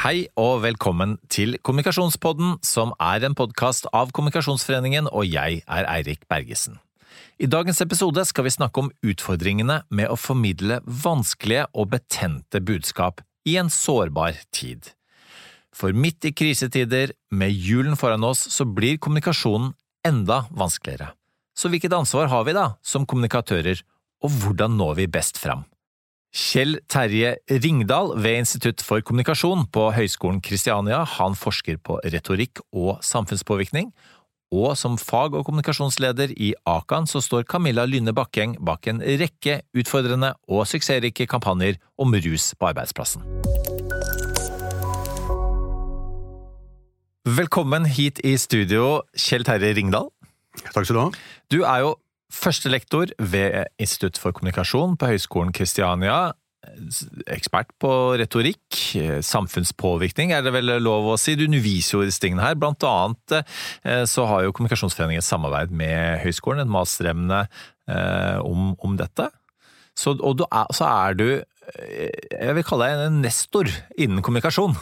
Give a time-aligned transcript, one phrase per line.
[0.00, 6.22] Hei og velkommen til Kommunikasjonspodden, som er en podkast av Kommunikasjonsforeningen, og jeg er Eirik
[6.24, 6.78] Bergesen.
[7.36, 13.20] I dagens episode skal vi snakke om utfordringene med å formidle vanskelige og betente budskap
[13.44, 14.88] i en sårbar tid.
[15.76, 19.74] For midt i krisetider, med julen foran oss, så blir kommunikasjonen
[20.08, 21.10] enda vanskeligere.
[21.52, 23.84] Så hvilket ansvar har vi da, som kommunikatører,
[24.24, 25.68] og hvordan når vi best fram?
[26.30, 33.00] Kjell Terje Ringdal ved Institutt for kommunikasjon på Høgskolen Kristiania, han forsker på retorikk og
[33.02, 33.88] samfunnspåvirkning,
[34.54, 39.60] og som fag- og kommunikasjonsleder i Akan så står Camilla Lynne Bakkeng bak en rekke
[39.74, 43.26] utfordrende og suksessrike kampanjer om rus på arbeidsplassen.
[47.26, 50.12] Velkommen hit i studio, Kjell Terje Ringdal.
[50.70, 51.10] Takk skal du ha.
[51.50, 51.96] Du er jo
[52.30, 56.30] førstelektor ved Institutt for kommunikasjon på Høgskolen Kristiania.
[57.32, 58.76] Ekspert på retorikk,
[59.24, 61.34] samfunnspåvirkning er det vel lov å si.
[61.38, 62.58] Du underviser jo disse tingene her.
[62.60, 68.74] Blant annet eh, så har jo Kommunikasjonsforeningen et samarbeid med høyskolen, et masteremne eh, om,
[68.76, 69.30] om dette.
[69.96, 74.76] Så, og er, så er du, eh, jeg vil kalle deg en nestor innen kommunikasjon.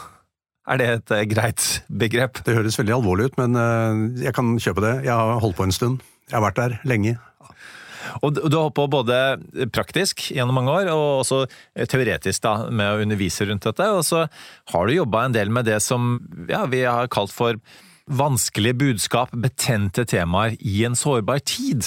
[0.69, 2.43] Er det et greit begrep?
[2.45, 3.55] Det høres veldig alvorlig ut, men
[4.21, 4.91] jeg kan kjøpe det.
[5.07, 6.03] Jeg har holdt på en stund.
[6.29, 7.15] Jeg har vært der lenge.
[8.21, 9.19] Og du har holdt på både
[9.75, 11.43] praktisk gjennom mange år, og også
[11.89, 13.91] teoretisk da, med å undervise rundt dette.
[13.95, 14.25] Og så
[14.73, 16.17] har du jobba en del med det som
[16.49, 17.59] ja, vi har kalt for
[18.09, 21.85] vanskelige budskap, betente temaer i en sårbar tid.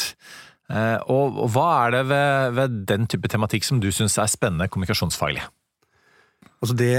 [0.70, 4.70] Eh, og hva er det ved, ved den type tematikk som du syns er spennende
[4.70, 5.42] kommunikasjonsfaglig?
[6.62, 6.94] Altså det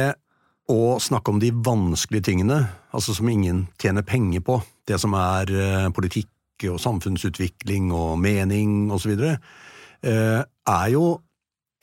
[0.71, 2.59] å snakke om de vanskelige tingene,
[2.95, 5.89] altså som ingen tjener penger på, det som er eh,
[6.63, 9.17] politikk og samfunnsutvikling og mening osv.,
[10.03, 11.21] eh, er jo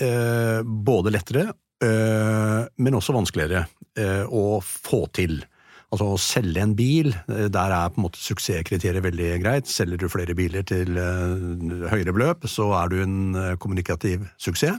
[0.00, 3.66] eh, både lettere, eh, men også vanskeligere
[4.30, 5.42] å få til.
[5.90, 9.66] Altså å selge en bil, der er på en måte suksesskriteriet veldig greit.
[9.66, 14.78] Selger du flere biler til høyere beløp, så er du en kommunikativ suksess.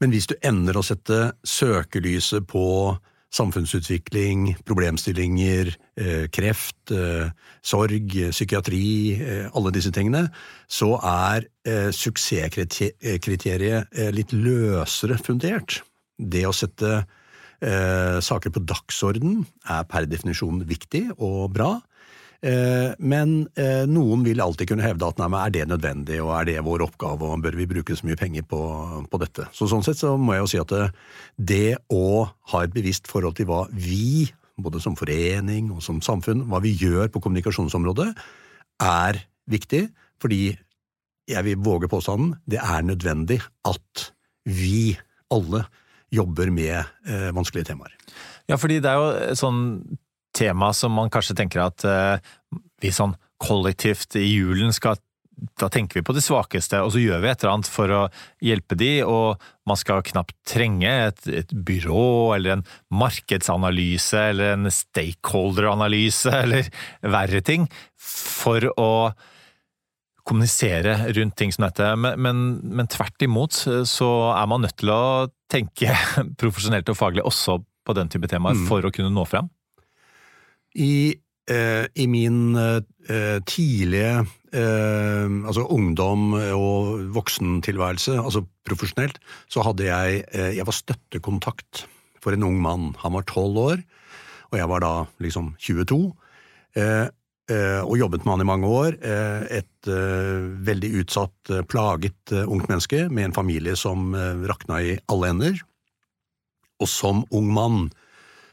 [0.00, 2.94] Men hvis du ender å sette søkelyset på
[3.34, 7.30] samfunnsutvikling, problemstillinger, eh, kreft, eh,
[7.62, 10.30] sorg, psykiatri, eh, alle disse tingene,
[10.68, 11.42] så er
[11.90, 15.82] suksesskriteriet litt løsere fundert.
[16.16, 17.04] Det å sette
[17.60, 21.82] saker på dagsorden er per definisjon viktig og bra.
[22.44, 26.32] Eh, men eh, noen vil alltid kunne hevde at nei, men er det nødvendig, og
[26.38, 28.60] er det vår oppgave, og bør vi bruke så mye penger på,
[29.10, 29.48] på dette?
[29.56, 30.82] Så Sånn sett så må jeg jo si at det,
[31.36, 34.28] det å ha et bevisst forhold til hva vi,
[34.60, 38.10] både som forening og som samfunn, hva vi gjør på kommunikasjonsområdet,
[38.84, 39.86] er viktig,
[40.20, 40.56] fordi
[41.26, 44.06] jeg vil våge påstanden det er nødvendig at
[44.46, 44.94] vi
[45.32, 45.64] alle
[46.14, 47.94] jobber med eh, vanskelige temaer.
[48.46, 49.62] Ja, fordi det er jo sånn
[50.36, 52.16] tema som man kanskje tenker at uh,
[52.82, 55.00] vi sånn kollektivt i julen skal
[55.60, 58.02] da tenker vi på de svakeste, og så gjør vi et eller annet for å
[58.44, 64.72] hjelpe de, og man skal knapt trenge et, et byrå eller en markedsanalyse eller en
[64.72, 66.70] stakeholder-analyse eller
[67.04, 67.68] verre ting
[68.00, 68.90] for å
[70.26, 74.90] kommunisere rundt ting som dette, men, men, men tvert imot så er man nødt til
[74.90, 75.02] å
[75.52, 75.92] tenke
[76.40, 78.64] profesjonelt og faglig også på den type temaer mm.
[78.70, 79.52] for å kunne nå frem.
[80.76, 81.16] I,
[81.50, 90.24] eh, i min eh, tidlige eh, altså ungdom og voksentilværelse, altså profesjonelt, så hadde jeg
[90.32, 91.86] eh, Jeg var støttekontakt
[92.22, 92.94] for en ung mann.
[93.04, 93.84] Han var tolv år,
[94.50, 96.00] og jeg var da liksom 22.
[96.76, 97.06] Eh,
[97.50, 98.98] eh, og jobbet med han i mange år.
[99.50, 99.90] Et
[100.66, 104.10] veldig utsatt, plaget ungt menneske med en familie som
[104.50, 105.60] rakna i alle ender.
[106.82, 107.86] Og som ung mann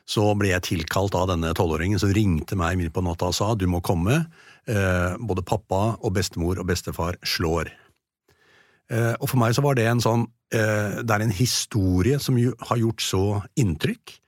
[0.09, 3.53] så ble jeg tilkalt av denne tolvåringen som ringte meg midt på natta og sa
[3.55, 4.25] du må komme,
[4.67, 7.71] eh, både pappa og bestemor og bestefar slår.
[8.91, 12.35] Eh, og for meg så var det en sånn eh, Det er en historie som
[12.35, 13.23] har gjort så
[13.55, 14.19] inntrykk.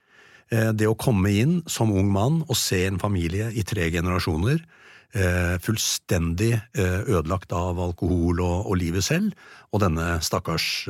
[0.52, 4.60] Eh, det å komme inn som ung mann og se en familie i tre generasjoner
[4.60, 9.34] eh, fullstendig eh, ødelagt av alkohol og, og, livet selv,
[9.74, 10.86] og denne stakkars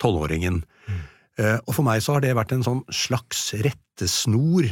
[0.00, 0.62] tolvåringen.
[0.88, 1.04] Mm.
[1.36, 4.70] Og for meg så har det vært en sånn slags rettesnor,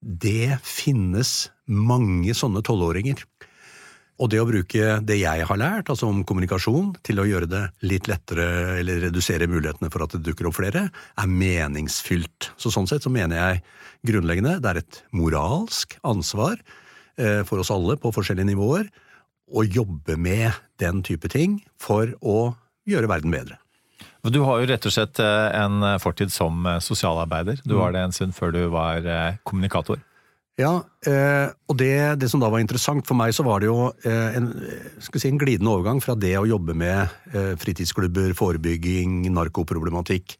[0.00, 3.20] det finnes mange sånne tolvåringer.
[4.16, 7.62] Og det å bruke det jeg har lært, altså om kommunikasjon, til å gjøre det
[7.84, 12.50] litt lettere eller redusere mulighetene for at det dukker opp flere, er meningsfylt.
[12.56, 13.64] Så sånn sett så mener jeg
[14.08, 16.56] grunnleggende det er et moralsk ansvar
[17.20, 18.88] eh, for oss alle på forskjellige nivåer
[19.52, 22.54] å jobbe med den type ting for å
[22.88, 23.60] gjøre verden bedre.
[24.32, 27.60] Du har jo rett og slett en fortid som sosialarbeider.
[27.64, 29.06] Du var det en stund før du var
[29.46, 30.00] kommunikator.
[30.56, 31.92] Ja, og det,
[32.22, 34.48] det, som da var interessant for meg, så var det jo en,
[35.04, 37.12] si, en glidende overgang fra det å jobbe med
[37.60, 40.38] fritidsklubber, forebygging, narkoproblematikk.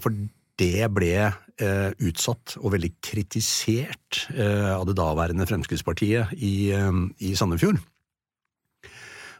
[0.00, 0.16] For
[0.60, 6.90] det ble eh, utsatt og veldig kritisert eh, av det daværende Fremskrittspartiet i, eh,
[7.24, 7.80] i, Sandefjord.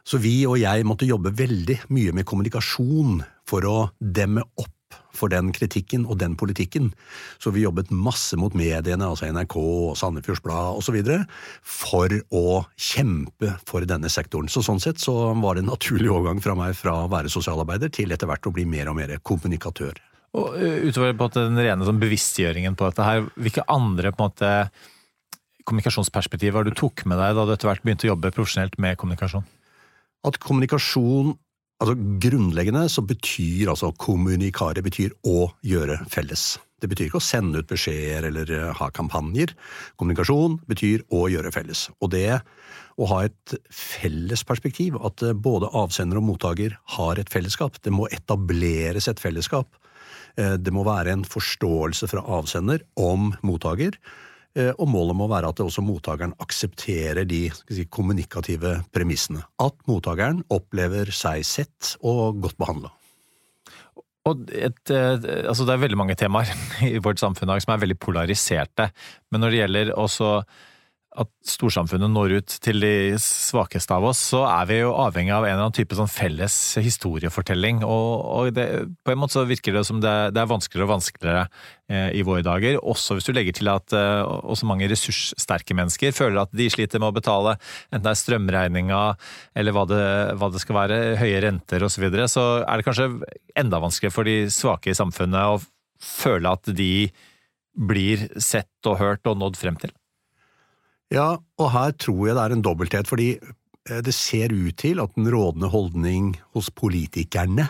[0.07, 4.77] Så vi og jeg måtte jobbe veldig mye med kommunikasjon for å demme opp
[5.15, 6.91] for den kritikken og den politikken.
[7.41, 10.97] Så vi jobbet masse mot mediene, altså NRK og Sandefjords Blad osv.,
[11.61, 14.49] for å kjempe for denne sektoren.
[14.51, 17.91] Så sånn sett så var det en naturlig overgang fra meg fra å være sosialarbeider
[17.93, 19.99] til etter hvert å bli mer og mer kommunikatør.
[20.39, 24.31] Og eh, Utover på den rene sånn bevisstgjøringen på dette her, hvilke andre på en
[24.31, 24.51] måte
[25.67, 29.43] kommunikasjonsperspektiver du tok med deg da du etter hvert begynte å jobbe profesjonelt med kommunikasjon?
[30.27, 31.33] At kommunikasjon
[31.81, 36.59] altså Grunnleggende så betyr altså kommunikare betyr å gjøre felles.
[36.81, 39.53] Det betyr ikke å sende ut beskjeder eller eh, ha kampanjer.
[40.01, 41.87] Kommunikasjon betyr å gjøre felles.
[42.01, 42.39] Og det
[43.01, 47.93] å ha et felles perspektiv, at eh, både avsender og mottaker har et fellesskap, det
[47.93, 49.69] må etableres et fellesskap,
[50.39, 53.97] Eh, det må være en forståelse fra avsender om mottaker,
[54.51, 59.45] og målet må være at også mottakeren aksepterer de si, kommunikative premissene.
[59.63, 62.91] At mottakeren opplever seg sett og godt behandla.
[64.21, 66.51] Et, eh, altså det er veldig mange temaer
[66.91, 68.91] i vårt samfunn som er veldig polariserte,
[69.31, 70.33] men når det gjelder også
[71.19, 75.43] at storsamfunnet når ut til de svakeste av oss, så er vi jo avhengig av
[75.43, 77.81] en eller annen type sånn felles historiefortelling.
[77.83, 78.67] Og, og det,
[79.03, 81.43] på en måte så virker det som det, det er vanskeligere og vanskeligere
[81.91, 82.79] eh, i våre dager.
[82.79, 87.03] Også hvis du legger til at eh, også mange ressurssterke mennesker føler at de sliter
[87.03, 87.57] med å betale
[87.91, 89.03] enten det er strømregninga
[89.59, 90.03] eller hva det,
[90.39, 91.99] hva det skal være, høye renter osv.
[91.99, 93.11] Så, videre, så er det kanskje
[93.59, 95.59] enda vanskeligere for de svake i samfunnet å
[96.01, 97.11] føle at de
[97.77, 99.93] blir sett og hørt og nådd frem til.
[101.11, 105.01] Ja, og her tror jeg det er en dobbelthet, fordi eh, det ser ut til
[105.03, 107.65] at den rådende holdning hos politikerne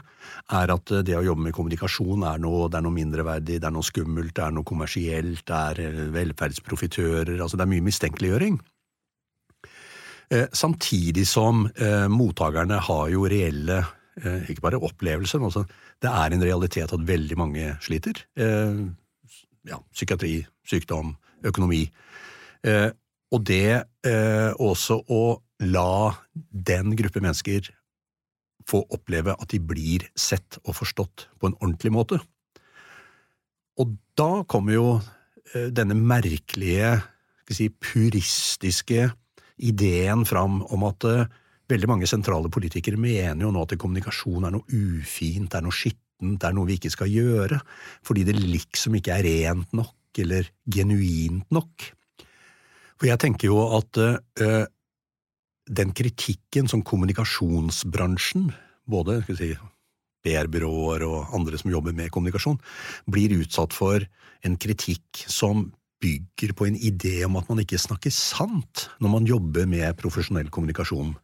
[0.53, 3.73] er at eh, det å jobbe med kommunikasjon er noe, er noe mindreverdig, det er
[3.73, 8.61] noe skummelt, det er noe kommersielt, det er eh, velferdsprofitører, altså det er mye mistenkeliggjøring.
[10.55, 11.65] Samtidig som
[12.07, 13.81] mottakerne har jo reelle,
[14.47, 15.65] ikke bare opplevelser, men også
[15.99, 18.21] det er en realitet at veldig mange sliter.
[18.39, 20.37] Ja, psykiatri,
[20.71, 21.11] sykdom,
[21.51, 21.81] økonomi.
[23.31, 23.67] Og det
[24.07, 25.23] eh, også å
[25.63, 26.11] la
[26.51, 27.69] den gruppe mennesker
[28.67, 32.19] få oppleve at de blir sett og forstått på en ordentlig måte.
[33.79, 34.87] Og da kommer jo
[35.53, 36.97] eh, denne merkelige,
[37.51, 39.09] si, puristiske
[39.61, 41.31] ideen fram om at eh,
[41.71, 45.75] veldig mange sentrale politikere mener jo nå at kommunikasjon er noe ufint, det er noe
[45.75, 47.61] skittent, det er noe vi ikke skal gjøre,
[48.05, 51.91] fordi det liksom ikke er rent nok eller genuint nok.
[53.01, 54.67] For jeg tenker jo at uh,
[55.65, 58.51] den kritikken som kommunikasjonsbransjen,
[58.85, 59.55] både si,
[60.21, 62.59] PR-byråer og andre som jobber med kommunikasjon,
[63.09, 64.05] blir utsatt for
[64.45, 65.71] en kritikk som
[66.01, 70.53] bygger på en idé om at man ikke snakker sant når man jobber med profesjonell
[70.53, 71.15] kommunikasjon.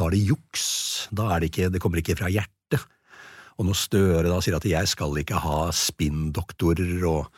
[0.00, 0.66] Da er det juks,
[1.12, 2.55] da er det ikke, det kommer ikke fra hjertet.
[3.56, 7.30] Og når Støre da sier at jeg skal ikke ha spinndoktorer, og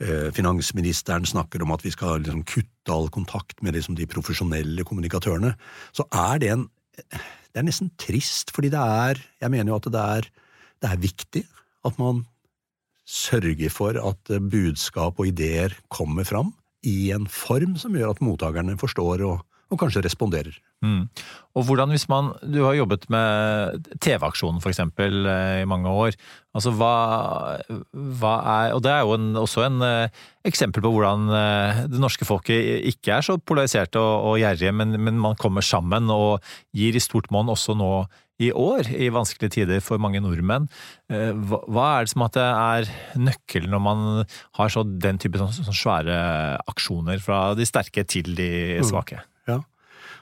[0.00, 4.86] eh, finansministeren snakker om at vi skal liksom, kutte all kontakt med liksom, de profesjonelle
[4.88, 5.52] kommunikatørene,
[5.96, 9.88] så er det en Det er nesten trist, fordi det er Jeg mener jo at
[9.92, 10.28] det er,
[10.80, 11.42] det er viktig
[11.84, 12.24] at man
[13.06, 18.78] sørger for at budskap og ideer kommer fram i en form som gjør at mottakerne
[18.80, 20.56] forstår og, og kanskje responderer.
[20.84, 21.06] Mm.
[21.56, 26.12] Og hvordan hvis man Du har jobbet med TV-aksjonen eksempel eh, i mange år.
[26.52, 27.56] Altså hva,
[27.92, 30.08] hva er Og det er jo en, også en uh,
[30.44, 34.96] eksempel på hvordan uh, det norske folket ikke er så polariserte og, og gjerrige, men,
[35.00, 36.44] men, man kommer sammen og
[36.76, 38.06] gir i stort monn også nå
[38.40, 40.66] i år, i vanskelige tider for mange nordmenn.
[41.08, 44.02] Hva, hva, er det som at det er nøkkelen når man
[44.58, 46.18] har så den type sånn, sånn svære
[46.68, 48.84] aksjoner fra de sterke til de mm.
[48.90, 49.22] svake?
[49.22, 49.32] Mm.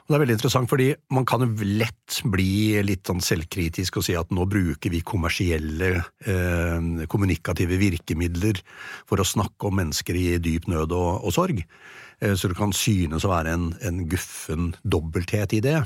[0.05, 4.13] Og det er veldig interessant, fordi man kan lett bli litt sånn selvkritisk og si
[4.13, 5.89] at nå bruker vi kommersielle,
[6.29, 8.61] eh, kommunikative virkemidler
[9.09, 11.63] for å snakke om mennesker i dyp nød og, og sorg.
[12.21, 15.79] Eh, så det kan synes å være en, en guffen dobbelthet i det.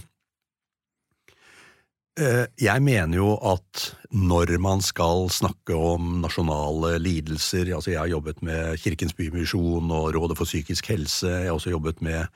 [2.19, 8.09] Eh, jeg mener jo at når man skal snakke om nasjonale lidelser altså Jeg har
[8.11, 11.29] jobbet med Kirkens Bymisjon og Rådet for psykisk helse.
[11.29, 12.27] Jeg har også jobbet med,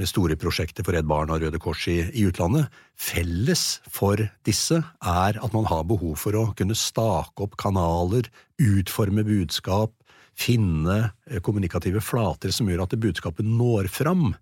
[0.00, 2.66] med store prosjekter for Redd Barna og Røde Kors i, i, utlandet.
[2.98, 4.18] Felles for
[4.48, 8.26] disse er at man har behov for å kunne stake opp kanaler,
[8.58, 9.94] utforme budskap,
[10.34, 14.32] finne eh, kommunikative flater som gjør at budskapet når fram.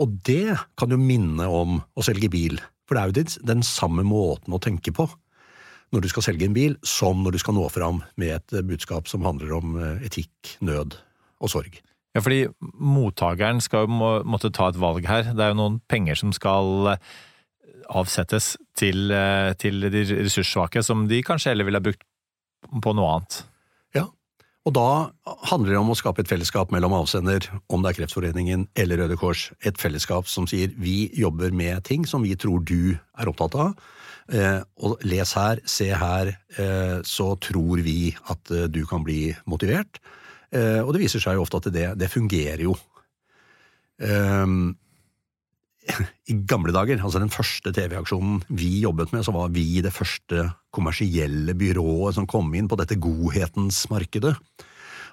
[0.00, 2.56] Og det kan jo minne om å selge bil.
[2.86, 5.08] For det er jo den samme måten å tenke på
[5.94, 8.64] når du skal selge en bil, som når du skal nå fram med et eh,
[8.66, 10.98] budskap som handler om eh, etikk, nød
[11.38, 11.78] og sorg.
[12.16, 12.46] Ja, fordi
[12.80, 15.30] mottakeren skal jo må, måtte ta et valg her.
[15.36, 17.10] Det er jo noen penger som skal eh,
[17.86, 19.14] avsettes til,
[19.62, 22.02] til de ressurssvake, som de kanskje heller ville ha brukt
[22.82, 23.44] på noe annet.
[24.66, 24.90] Og da
[25.46, 29.18] handler det om å skape et fellesskap mellom avsender, om det er Kreftforeningen eller Røde
[29.20, 33.54] Kors, et fellesskap som sier vi jobber med ting som vi tror du er opptatt
[33.62, 33.76] av,
[34.34, 39.30] eh, og les her, se her, eh, så tror vi at eh, du kan bli
[39.46, 40.02] motivert.
[40.50, 42.74] Eh, og det viser seg jo ofte at det, det fungerer jo.
[44.02, 44.74] Um,
[46.30, 50.48] i gamle dager, altså den første TV-aksjonen vi jobbet med, så var vi det første
[50.74, 54.34] kommersielle byrået som kom inn på dette godhetens markedet.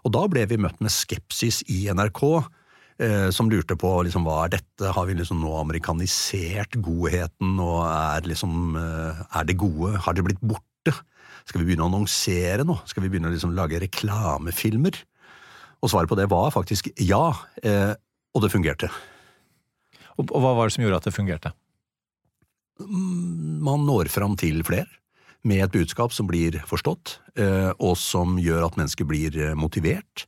[0.03, 2.23] Og da ble vi møtt med skepsis i NRK,
[3.03, 7.85] eh, som lurte på liksom, hva er dette, har vi liksom nå amerikanisert godheten, og
[7.87, 10.95] er liksom eh, er det gode, har det blitt borte?
[11.47, 12.77] Skal vi begynne å annonsere nå?
[12.87, 14.99] Skal vi begynne å liksom lage reklamefilmer?
[15.83, 17.25] Og svaret på det var faktisk ja,
[17.63, 17.91] eh,
[18.33, 18.91] og det fungerte.
[20.17, 21.53] Og, og hva var det som gjorde at det fungerte?
[22.81, 24.89] Mm, man når fram til flere
[25.47, 30.25] med et budskap som blir forstått, eh, og som gjør at mennesker blir eh, motivert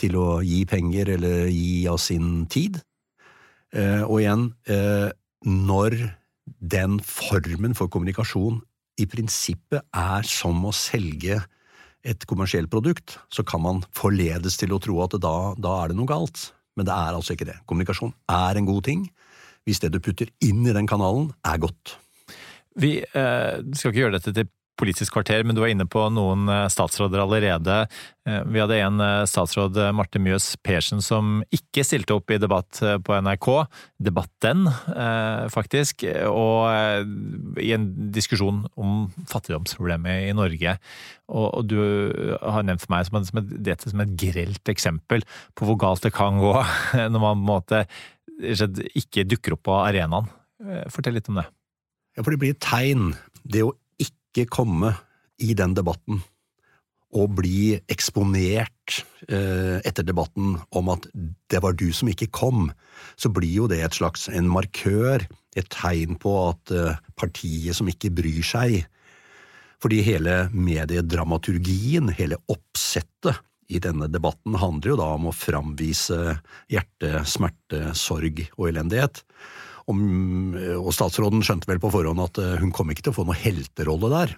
[0.00, 2.80] til å gi penger eller gi av sin tid.
[3.74, 4.48] Eh, og igjen,
[5.44, 5.98] når
[6.44, 8.62] den formen for kommunikasjon
[8.98, 11.38] i prinsippet er som å selge
[12.04, 15.98] et kommersielt produkt, så kan man forledes til å tro at da, da er det
[15.98, 16.50] noe galt.
[16.74, 17.60] Men det er altså ikke det.
[17.70, 19.06] Kommunikasjon er en god ting
[19.64, 21.96] hvis det du putter inn i den kanalen, er godt.
[22.80, 26.48] Vi eh, skal ikke gjøre dette til Politisk kvarter, men du var inne på noen
[26.50, 27.76] eh, statsråder allerede.
[28.26, 32.80] Eh, vi hadde en eh, statsråd, Marte Mjøs Persen, som ikke stilte opp i debatt
[33.06, 33.48] på NRK.
[34.02, 34.66] Debatten,
[35.54, 36.02] faktisk.
[36.26, 40.74] Og i en diskusjon om fattigdomsproblemet i Norge.
[41.30, 41.78] Og du
[42.42, 45.22] har nevnt for meg som dette som et grelt eksempel
[45.54, 46.52] på hvor galt det kan gå
[47.14, 47.84] når man på en måte
[48.40, 50.28] ikke dukker opp på arenaen.
[50.64, 51.46] Eh, fortell litt om det.
[52.14, 53.12] Ja, for det blir et tegn,
[53.42, 54.94] det å ikke komme
[55.42, 56.22] i den debatten
[57.14, 61.06] og bli eksponert eh, etter debatten om at
[61.50, 62.72] det var du som ikke kom,
[63.14, 65.22] så blir jo det et slags en markør,
[65.54, 68.80] et tegn på at eh, partiet som ikke bryr seg,
[69.82, 76.38] fordi hele mediedramaturgien, hele oppsettet i denne debatten handler jo da om å framvise
[76.72, 79.22] hjerte, smerte, sorg og elendighet.
[79.86, 83.38] og statsråden skjønte vel på forhånd at eh, hun kom ikke til å få noe
[83.38, 84.36] helterolle der.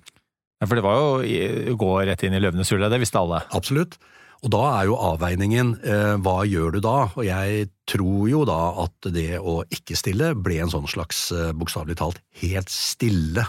[0.60, 3.42] Ja, For det var jo å gå rett inn i løvenes hule, det visste alle.
[3.54, 3.98] Absolutt.
[4.44, 6.96] Og da er jo avveiningen eh, hva gjør du da?
[7.16, 11.54] Og jeg tror jo da at det å ikke stille ble en sånn slags, eh,
[11.56, 13.46] bokstavelig talt, helt stille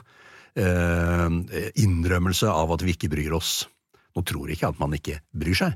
[0.58, 1.28] eh,
[1.84, 3.66] innrømmelse av at vi ikke bryr oss.
[4.18, 5.76] Nå tror jeg ikke at man ikke bryr seg,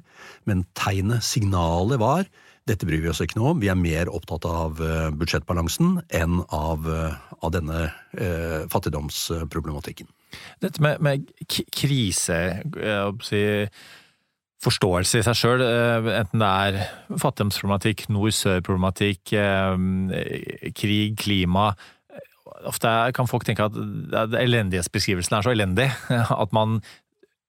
[0.50, 2.26] men tegnet, signalet var
[2.70, 6.42] dette bryr vi oss ikke noe om, vi er mer opptatt av eh, budsjettbalansen enn
[6.54, 10.10] av, eh, av denne eh, fattigdomsproblematikken.
[10.64, 11.26] Dette med, med
[11.74, 12.38] krise,
[13.26, 13.42] si,
[14.62, 16.78] forståelse i seg sjøl, eh, enten det er
[17.16, 19.34] fattigdomsproblematikk, nord-sør-problematikk,
[20.78, 21.72] krig, klima
[22.68, 25.88] Ofte kan folk tenke at elendighetsbeskrivelsen er så elendig
[26.44, 26.82] at man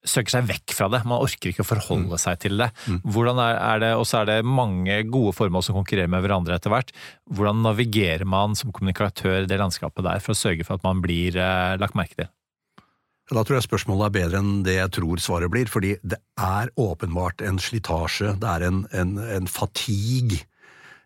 [0.02, 1.02] søker seg vekk fra det.
[1.08, 2.22] Man orker ikke å forholde mm.
[2.22, 2.68] seg til det.
[2.90, 3.00] Mm.
[3.14, 6.58] Hvordan er, er det, Og så er det mange gode formål som konkurrerer med hverandre
[6.58, 6.92] etter hvert.
[7.30, 11.38] Hvordan navigerer man som kommunikatør det landskapet der for å sørge for at man blir
[11.38, 12.30] eh, lagt merke til?
[13.32, 16.72] Da tror jeg spørsmålet er bedre enn det jeg tror svaret blir, fordi det er
[16.80, 20.42] åpenbart en slitasje, det er en, en, en fatigue.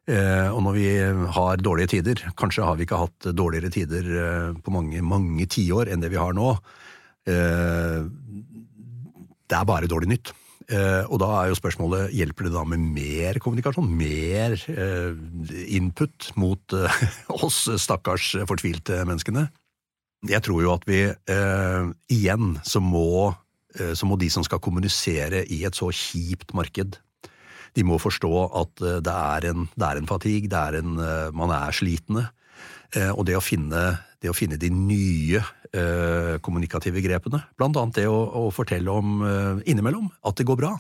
[0.07, 0.89] Eh, og når vi
[1.37, 5.91] har dårlige tider, kanskje har vi ikke hatt dårligere tider eh, på mange, mange tiår
[5.93, 6.53] enn det vi har nå,
[7.31, 8.07] eh,
[9.47, 10.35] det er bare dårlig nytt.
[10.67, 15.15] Uh, og da er jo spørsmålet hjelper det da med mer kommunikasjon, mer uh,
[15.71, 16.97] input mot uh,
[17.47, 19.47] oss stakkars fortvilte menneskene?
[20.27, 21.05] Jeg tror jo at vi
[22.11, 23.29] igjen så må,
[23.71, 26.97] så må de som skal kommunisere i et så kjipt marked,
[27.77, 30.97] de må forstå at det er en, det er en fatigue, det er en,
[31.37, 32.25] man er slitne.
[33.13, 33.85] og det å finne,
[34.25, 35.45] det å finne de nye
[35.77, 37.43] eh, kommunikative grepene.
[37.59, 40.77] Blant annet det å, å fortelle om eh, innimellom at det går bra.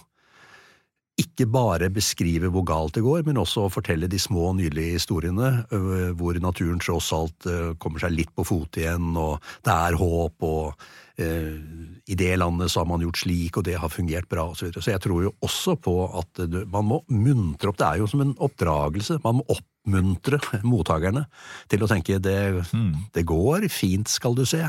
[1.16, 6.10] Ikke bare beskrive hvor galt det går, men også fortelle de små, nydelige historiene øh,
[6.18, 10.44] hvor naturen tross alt øh, kommer seg litt på fote igjen, og det er håp,
[10.44, 10.84] og
[11.16, 11.56] eh,
[12.04, 14.58] i det landet så har man gjort slik, og det har fungert bra, osv.
[14.58, 14.84] Så, videre.
[14.84, 17.80] så jeg tror jo også på at man må muntre opp.
[17.80, 19.16] Det er jo som en oppdragelse.
[19.24, 19.48] Man må
[19.86, 21.26] oppmuntre mottakerne
[21.70, 23.12] til å tenke det, mm.
[23.14, 24.64] det går fint, skal du se.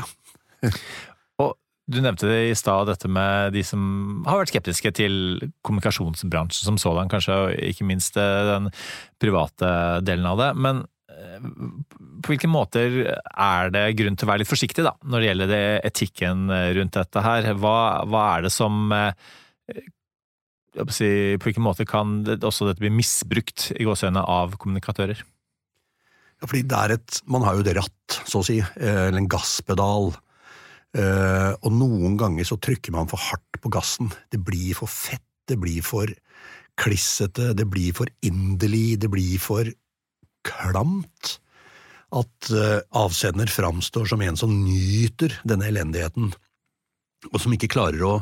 [1.42, 1.56] og
[1.88, 6.78] Du nevnte det i stad, dette med de som har vært skeptiske til kommunikasjonsbransjen som
[6.78, 8.68] sådan, kanskje, og ikke minst eh, den
[9.18, 10.50] private delen av det.
[10.60, 11.40] Men eh,
[12.20, 15.54] på hvilke måter er det grunn til å være litt forsiktig da, når det gjelder
[15.54, 17.52] det etikken rundt dette her?
[17.56, 19.14] Hva, hva er det som eh,
[20.94, 21.10] si,
[21.40, 25.24] På hvilken måte kan det, også dette bli misbrukt i gåsehudene av kommunikatører?
[26.38, 29.30] Ja, fordi det er et, Man har jo det ratt, så å si, eller en
[29.30, 30.12] gasspedal
[30.96, 34.08] Uh, og noen ganger så trykker man for hardt på gassen.
[34.32, 36.08] Det blir for fett, det blir for
[36.78, 39.68] klissete, det blir for inderlig, det blir for
[40.48, 41.36] klamt.
[42.08, 46.32] At uh, avsender framstår som en som nyter denne elendigheten,
[47.28, 48.14] og som ikke klarer å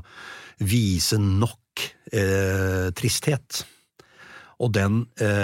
[0.59, 1.61] vise nok
[2.13, 3.65] uh, tristhet.
[4.57, 5.03] Og, den,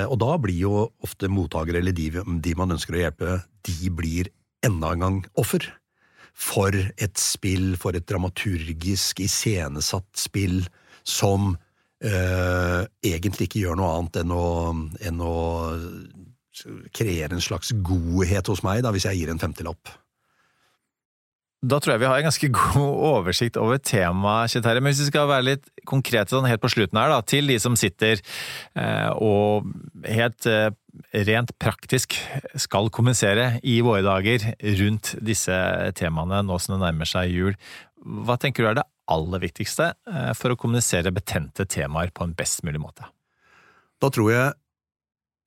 [0.08, 2.06] og, da blir jo ofte mottakere, eller de,
[2.40, 3.34] de man ønsker å hjelpe,
[3.68, 4.30] de blir
[4.64, 5.66] enda en gang offer
[6.32, 10.62] for et spill, for et dramaturgisk iscenesatt spill
[11.04, 11.52] som
[12.02, 14.46] eh, egentlig ikke gjør noe annet enn å,
[15.08, 15.34] enn å
[16.94, 19.92] kreere en slags godhet hos meg, da, hvis jeg gir en femtilapp.
[21.62, 24.83] Da tror jeg vi har en ganske god oversikt over temaet, Kjeterre.
[24.83, 27.59] Men hvis vi skal være litt konkrete sånn helt på slutten her, da, til de
[27.62, 29.69] som sitter eh, og
[30.09, 30.73] helt eh,
[31.28, 32.19] rent praktisk
[32.59, 34.50] skal kommunisere i våre dager
[34.83, 35.54] rundt disse
[35.99, 37.57] temaene nå som det nærmer seg jul.
[38.02, 42.35] Hva tenker du er det aller viktigste eh, for å kommunisere betente temaer på en
[42.38, 43.07] best mulig måte?
[44.02, 44.59] Da tror jeg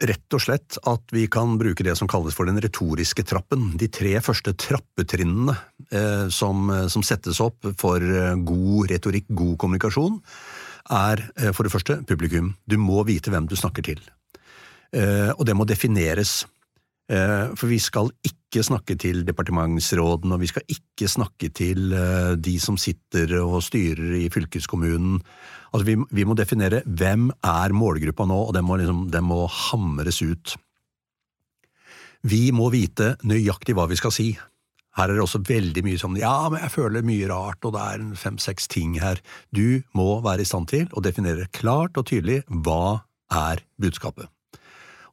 [0.03, 3.71] rett og slett at vi kan bruke det som kalles for den retoriske trappen.
[3.79, 5.55] De tre første trappetrinnene
[5.91, 10.19] eh, som, eh, som, settes opp for eh, god retorikk, god kommunikasjon,
[10.91, 12.53] er eh, for det første publikum.
[12.67, 14.03] Du må vite hvem du snakker til.
[14.95, 16.43] Eh, og det må defineres.
[17.05, 21.93] Eh, for vi skal ikke snakke til departementsråden, og vi skal ikke snakke til
[22.39, 25.19] de som sitter og styrer i fylkeskommunen
[25.75, 30.21] Altså, vi, må definere hvem er målgruppa nå, og den må, liksom, den må hamres
[30.23, 30.53] ut.
[32.23, 34.29] Vi må vite nøyaktig hva vi skal si.
[34.95, 37.83] Her er det også veldig mye sånn ja, men jeg føler mye rart, og det
[37.83, 39.19] er fem–seks ting her.
[39.51, 43.03] Du må være i stand til å definere klart og tydelig hva
[43.35, 44.31] er budskapet.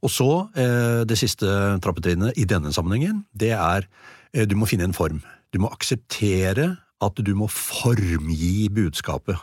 [0.02, 1.46] Og så, eh, det siste
[1.82, 3.86] trappetrinnet i denne sammenhengen, det er
[4.34, 5.22] eh, du må finne en form.
[5.54, 9.38] Du må akseptere at du må formgi budskapet.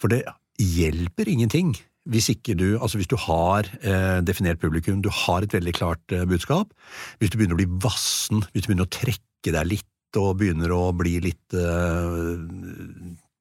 [0.00, 0.24] For det
[0.60, 1.76] hjelper ingenting
[2.10, 6.14] hvis ikke du, altså hvis du har eh, definert publikum, du har et veldig klart
[6.28, 6.72] budskap,
[7.20, 10.72] hvis du begynner å bli vassen, hvis du begynner å trekke deg litt og begynner
[10.74, 11.54] å bli litt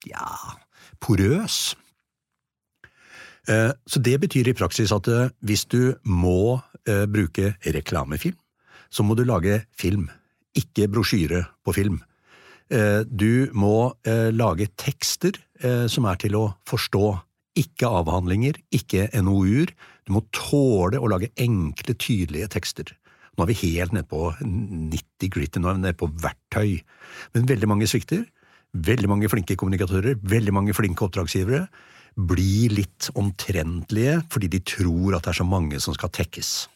[0.05, 0.27] ja,
[1.01, 1.73] porøs.
[3.49, 8.37] Eh, så det betyr i praksis at eh, hvis du må eh, bruke reklamefilm,
[8.89, 10.07] så må du lage film,
[10.57, 11.99] ikke brosjyre på film.
[12.69, 13.93] Du må
[14.33, 15.37] lage tekster
[15.89, 17.05] som er til å forstå,
[17.57, 19.73] ikke avhandlinger, ikke NOU-er.
[20.05, 22.91] Du må tåle å lage enkle, tydelige tekster.
[23.37, 26.75] Nå er vi helt nede på 90 gritty, nå er vi nede på verktøy.
[27.33, 28.25] Men veldig mange svikter.
[28.73, 31.63] Veldig mange flinke kommunikatører, veldig mange flinke oppdragsgivere
[32.15, 36.67] blir litt omtrentlige fordi de tror at det er så mange som skal tekkes.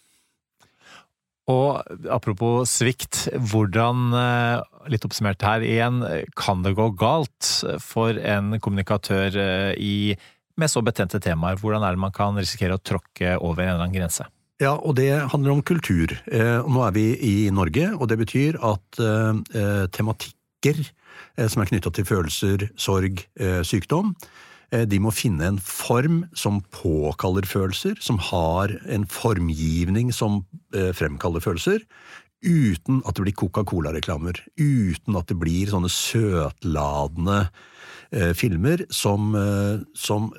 [1.52, 6.00] Og apropos svikt, hvordan, eh, litt oppsummert her igjen,
[6.40, 7.50] kan det gå galt
[7.84, 10.16] for en kommunikatør eh, i,
[10.56, 11.60] med så betente temaer?
[11.60, 14.30] Hvordan er det man kan risikere å tråkke over en eller annen grense?
[14.62, 16.16] Ja, og det handler om kultur.
[16.32, 19.04] Eh, nå er vi i Norge, og det betyr at
[19.92, 20.80] tematikker
[21.50, 23.20] som er knytta til følelser, sorg,
[23.68, 24.14] sykdom,
[24.90, 30.42] de må finne en form som påkaller følelser, som har en formgivning som
[30.76, 31.84] eh, fremkaller følelser,
[32.44, 37.44] uten at det blir Coca-Cola-reklamer, uten at det blir sånne søtladende
[38.12, 39.32] eh, filmer som,
[39.96, 40.34] som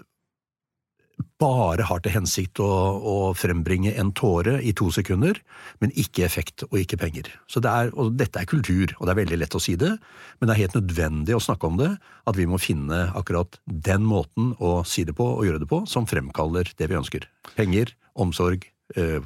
[1.40, 5.38] bare har til hensikt å, å, frembringe en tåre i to sekunder,
[5.83, 7.31] men ikke effekt og ikke penger.
[7.50, 9.92] Så det er, og Dette er kultur, og det er veldig lett å si det,
[10.38, 14.07] men det er helt nødvendig å snakke om det, at vi må finne akkurat den
[14.09, 17.27] måten å si det på og gjøre det på som fremkaller det vi ønsker.
[17.59, 19.20] Penger, omsorg, eh,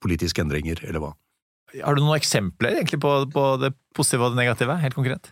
[0.00, 1.14] politiske endringer, eller hva.
[1.84, 5.30] Har du noen eksempler egentlig på, på det positive og det negative, helt konkret?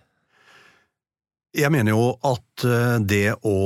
[1.56, 3.58] Jeg mener jo at eh, det å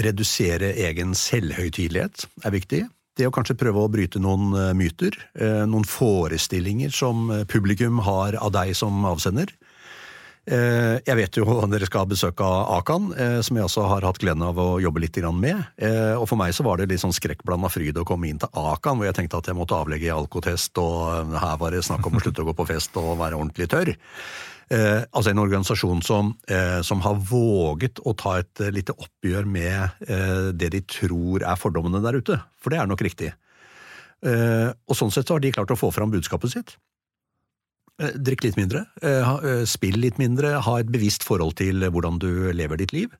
[0.00, 2.82] redusere egen selvhøytidelighet er viktig.
[3.18, 8.38] Det å kanskje prøve å bryte noen eh, myter, eh, noen forestillinger som publikum har
[8.40, 9.52] av deg som avsender.
[10.48, 13.10] Jeg vet jo at dere skal ha besøk av Akan,
[13.44, 15.58] som jeg også har hatt gleden av å jobbe litt med.
[16.16, 18.96] Og for meg så var det litt sånn skrekkblanda fryd å komme inn til Akan,
[18.96, 22.24] hvor jeg tenkte at jeg måtte avlegge alkotest, og her var det snakk om å
[22.24, 23.92] slutte å gå på fest og være ordentlig tørr.
[24.68, 29.46] Eh, altså en organisasjon som, eh, som, har våget å ta et eh, lite oppgjør
[29.48, 33.32] med eh, det de tror er fordommene der ute, for det er nok riktig.
[34.28, 36.74] Eh, og sånn sett så har de klart å få fram budskapet sitt.
[37.96, 38.84] Eh, drikk litt mindre,
[39.64, 43.16] spill litt mindre, ha et bevisst forhold til hvordan du lever ditt liv.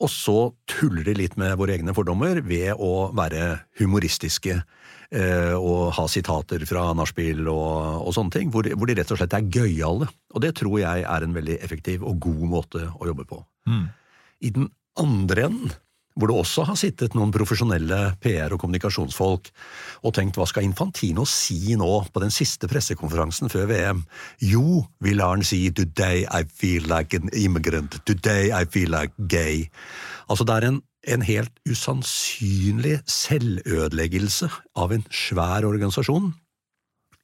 [0.00, 4.62] og så tuller de litt med våre egne fordommer ved å være humoristiske
[5.12, 9.34] og ha sitater fra nachspiel og, og, sånne ting, hvor, hvor, de rett og slett
[9.36, 10.08] er gøyale.
[10.32, 13.42] Og det tror jeg er en veldig effektiv og god måte å jobbe på.
[13.68, 13.86] Mm.
[14.42, 14.70] I den
[15.00, 15.74] andre enden,
[16.14, 19.48] hvor det også har sittet noen profesjonelle PR- og kommunikasjonsfolk
[20.04, 24.02] og tenkt hva skal Infantino si nå på den siste pressekonferansen før VM?
[24.44, 29.16] Jo, vi lar han si today I feel like an immigrant, today I feel like
[29.28, 29.64] gay.
[30.28, 36.30] Altså det er en en helt usannsynlig selvødeleggelse av en svær organisasjon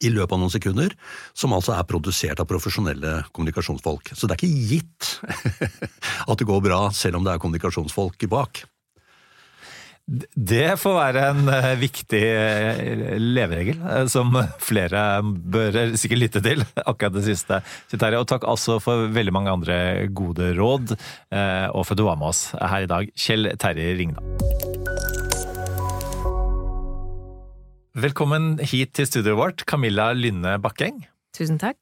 [0.05, 0.95] i løpet av noen sekunder,
[1.35, 4.13] som altså er produsert av profesjonelle kommunikasjonsfolk.
[4.15, 5.09] Så det er ikke gitt
[6.31, 8.63] at det går bra selv om det er kommunikasjonsfolk bak.
[10.09, 14.33] Det får være en eh, viktig eh, leveregel eh, som
[14.65, 17.61] flere bør sikkert lytte til, akkurat det siste.
[18.09, 19.77] Og takk altså for veldig mange andre
[20.09, 24.25] gode råd, og for at du var med oss her i dag, Kjell Terje Ringdal.
[27.99, 31.03] Velkommen hit til studioet vårt, Camilla Lynne Bakkeng.
[31.37, 31.77] Tusen takk.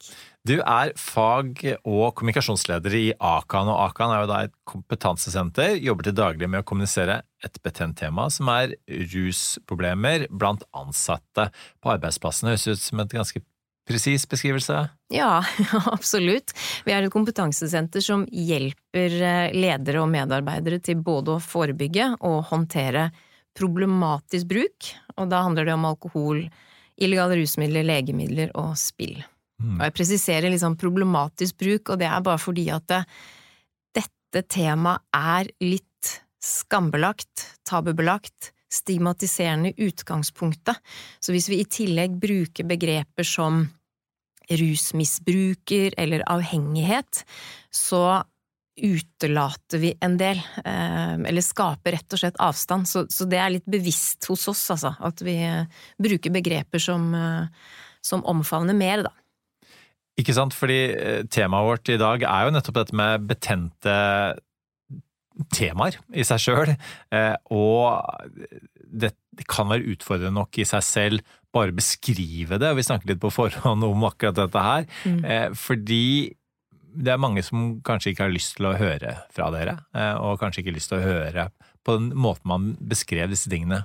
[0.46, 5.78] Du er fag- og kommunikasjonsleder i Akan, og Akan er jo da et kompetansesenter.
[5.82, 8.76] Jobber til daglig med å kommunisere et betent tema, som er
[9.14, 11.50] rusproblemer blant ansatte
[11.82, 12.50] på arbeidsplassen.
[12.52, 13.42] Høres ut som et ganske
[13.86, 14.88] presis beskrivelse?
[15.14, 15.44] Ja,
[15.96, 16.52] absolutt.
[16.86, 22.42] Vi er et kompetansesenter som hjelper eh, ledere og medarbeidere til både å forebygge og
[22.50, 23.10] håndtere
[23.56, 26.42] problematisk bruk, og da handler det om alkohol,
[27.00, 29.22] illegale rusmidler, legemidler og spill.
[29.62, 29.78] Mm.
[29.78, 33.02] Og jeg presiserer liksom problematisk bruk, og det er bare fordi at det,
[33.96, 35.84] dette temaet er litt
[36.42, 40.78] skambelagt, tabubelagt, stigmatiserende utgangspunktet.
[41.20, 43.64] Så hvis vi i tillegg bruker begreper som
[44.50, 47.24] rusmisbruker eller avhengighet,
[47.74, 48.22] så
[48.76, 52.88] utelater vi en del, eh, eller skaper rett og slett avstand.
[52.88, 55.38] Så, så, det er litt bevisst hos oss, altså, at vi
[56.02, 57.70] bruker begreper som, eh,
[58.04, 59.14] som omfavner mer, da.
[60.16, 63.96] Ikke sant, fordi eh, temaet vårt i dag er jo nettopp dette med betente
[65.52, 66.72] temaer i seg sjøl,
[67.12, 68.00] eh, og
[68.86, 69.12] det
[69.50, 73.84] kan være utfordrende nok i seg selv bare beskrive det, vi snakket litt på forhånd
[73.86, 75.22] om akkurat dette her, mm.
[75.24, 76.06] Eh, fordi
[76.96, 79.74] det er mange som kanskje ikke har lyst til å høre fra dere,
[80.24, 81.42] og kanskje ikke har lyst til å høre
[81.84, 83.82] på den måten man beskrev disse tingene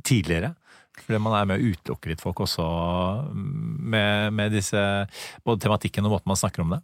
[0.00, 0.54] tidligere.
[1.00, 2.64] Fordi man er med å utelukke litt folk også
[3.34, 4.80] med, med disse
[5.46, 6.80] Både tematikken og måten man snakker om det.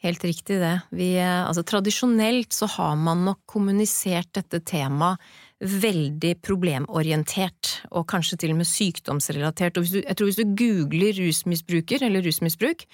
[0.00, 0.76] Helt riktig det.
[0.96, 5.20] Vi, altså, tradisjonelt så har man nok kommunisert dette temaet
[5.60, 9.76] veldig problemorientert, og kanskje til og med sykdomsrelatert.
[9.76, 12.86] Og du, jeg tror hvis du googler rusmisbruker, eller rusmisbruk,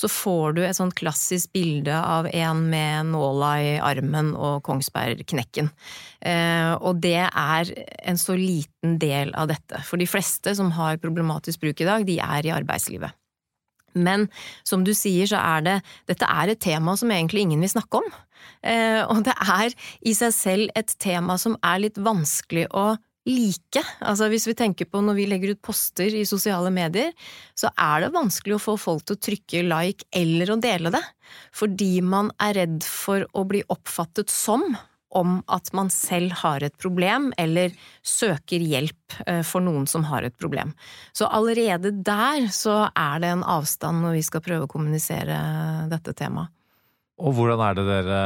[0.00, 5.68] så får du et sånt klassisk bilde av en med nåla i armen og Kongsbergknekken.
[6.24, 7.74] Eh, og det er
[8.08, 9.84] en så liten del av dette.
[9.84, 13.12] For de fleste som har problematisk bruk i dag, de er i arbeidslivet.
[13.94, 14.28] Men
[14.66, 15.78] som du sier, så er det
[16.10, 18.12] Dette er et tema som egentlig ingen vil snakke om.
[18.64, 22.94] Eh, og det er i seg selv et tema som er litt vanskelig å
[23.28, 23.82] like.
[24.04, 27.12] Altså hvis vi tenker på når vi legger ut poster i sosiale medier,
[27.56, 31.02] så er det vanskelig å få folk til å trykke like eller å dele det,
[31.56, 34.74] fordi man er redd for å bli oppfattet som
[35.16, 40.26] om at man selv har et problem, eller søker hjelp eh, for noen som har
[40.26, 40.74] et problem.
[41.12, 45.38] Så allerede der så er det en avstand når vi skal prøve å kommunisere
[45.92, 46.52] dette temaet.
[47.22, 48.22] Og hvordan er det dere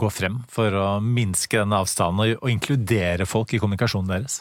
[0.00, 4.40] går frem for å minske denne avstanden og, inkludere folk i kommunikasjonen deres?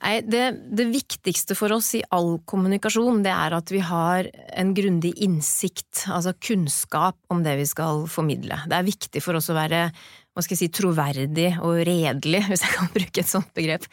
[0.00, 4.70] Nei, det, det, viktigste for oss i all kommunikasjon, det er at vi har en
[4.72, 8.62] grundig innsikt, altså kunnskap om det vi skal formidle.
[8.70, 9.90] Det er viktig for oss å være
[10.34, 13.86] hva skal jeg si, troverdig og redelig, hvis jeg kan bruke et sånt begrep.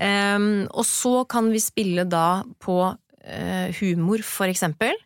[0.00, 4.96] Um, og så kan vi spille da på uh, humor, for eksempel.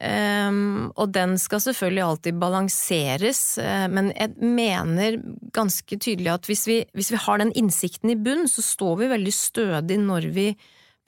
[0.00, 5.18] Um, og den skal selvfølgelig alltid balanseres, uh, men jeg mener
[5.52, 9.10] ganske tydelig at hvis vi, hvis vi, har den innsikten i bunn, så står vi
[9.12, 10.46] veldig stødig når vi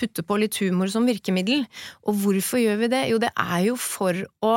[0.01, 1.65] putter på litt humor som virkemiddel.
[2.05, 3.07] Og hvorfor gjør vi det?
[3.13, 4.55] Jo, det er jo for å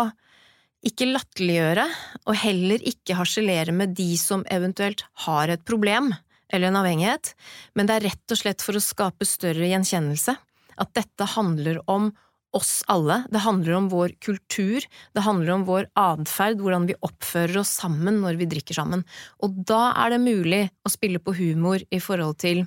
[0.86, 1.86] ikke latterliggjøre,
[2.30, 6.12] og heller ikke harselere med de som eventuelt har et problem
[6.54, 7.34] eller en avhengighet,
[7.74, 10.36] men det er rett og slett for å skape større gjenkjennelse.
[10.78, 12.12] At dette handler om
[12.56, 17.60] oss alle, det handler om vår kultur, det handler om vår atferd, hvordan vi oppfører
[17.64, 19.04] oss sammen når vi drikker sammen.
[19.44, 22.64] Og da er det mulig å spille på humor i forhold til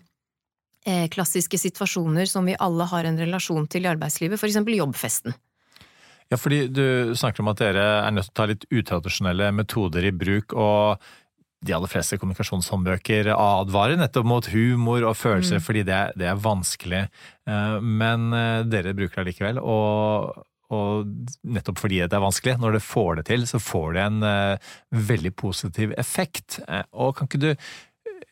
[0.85, 5.37] eh, klassiske situasjoner som vi alle har en relasjon til i arbeidslivet, for eksempel jobbfesten.
[6.29, 10.05] Ja, fordi du snakker om at dere er nødt til å ta litt utradisjonelle metoder
[10.05, 11.01] i bruk, og
[11.65, 15.65] de aller fleste kommunikasjonshåndbøker advarer nettopp mot humor og følelser, mm.
[15.65, 17.03] fordi det det er, vanskelig.
[17.49, 21.11] Eh, men eh, dere bruker det likevel, og, og,
[21.49, 24.73] nettopp fordi det er vanskelig, når dere får det til, så får det en uh,
[25.11, 26.61] veldig positiv effekt.
[26.93, 27.51] Og kan ikke du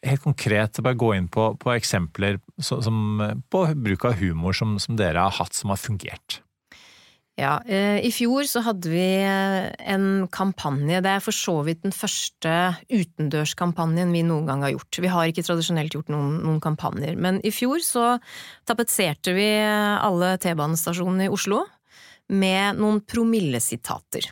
[0.07, 5.01] helt konkret bare gå inn på, på eksempler som, på bruk av humor som, som
[5.01, 6.43] dere har hatt som har fungert?
[7.37, 11.03] Ja, eh, i fjor så hadde vi eh, en kampanje.
[11.05, 12.53] Det er for så vidt den første
[12.89, 15.01] utendørskampanjen vi noen gang har gjort.
[15.05, 18.07] Vi har ikke tradisjonelt gjort noen, noen kampanjer, men i fjor så
[18.69, 21.61] tapetserte vi alle T-banestasjonene i Oslo
[22.33, 24.31] med noen promillesitater.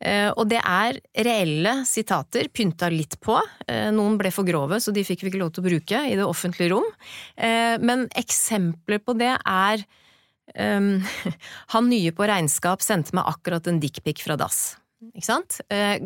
[0.00, 0.96] Eh, og det er
[1.28, 3.36] reelle sitater, pynta litt på.
[3.68, 6.24] Noen ble for grove, så de fikk vi ikke lov til å bruke i det
[6.24, 6.88] offentlige rom.
[7.36, 9.84] Men eksempler på det er
[10.54, 11.04] Um,
[11.74, 14.76] han nye på regnskap sendte meg akkurat en dickpic fra dass.
[15.12, 15.58] Ikke sant?
[15.72, 16.00] Uh,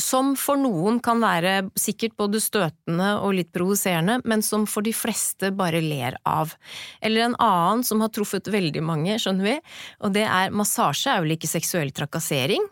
[0.00, 4.92] som for noen kan være sikkert både støtende og litt provoserende, men som for de
[4.94, 6.54] fleste bare ler av.
[7.00, 9.58] Eller en annen som har truffet veldig mange, skjønner vi,
[10.04, 12.68] og det er massasje er vel ikke seksuell trakassering?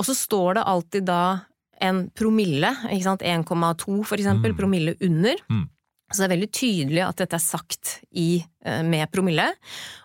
[0.00, 1.22] Og så står det alltid da
[1.80, 4.58] en promille, ikke sant, 1,2 for eksempel, mm.
[4.58, 5.40] promille under.
[5.48, 5.68] Mm.
[6.10, 9.46] Så det er veldig tydelig at dette er sagt i, eh, med promille.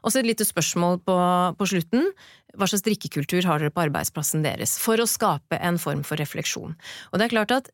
[0.03, 1.17] Og så et lite spørsmål på,
[1.57, 2.11] på, slutten.
[2.55, 4.77] Hva slags drikkekultur har dere på arbeidsplassen deres?
[4.81, 6.77] For å skape en form for refleksjon.
[7.11, 7.73] Og det er klart at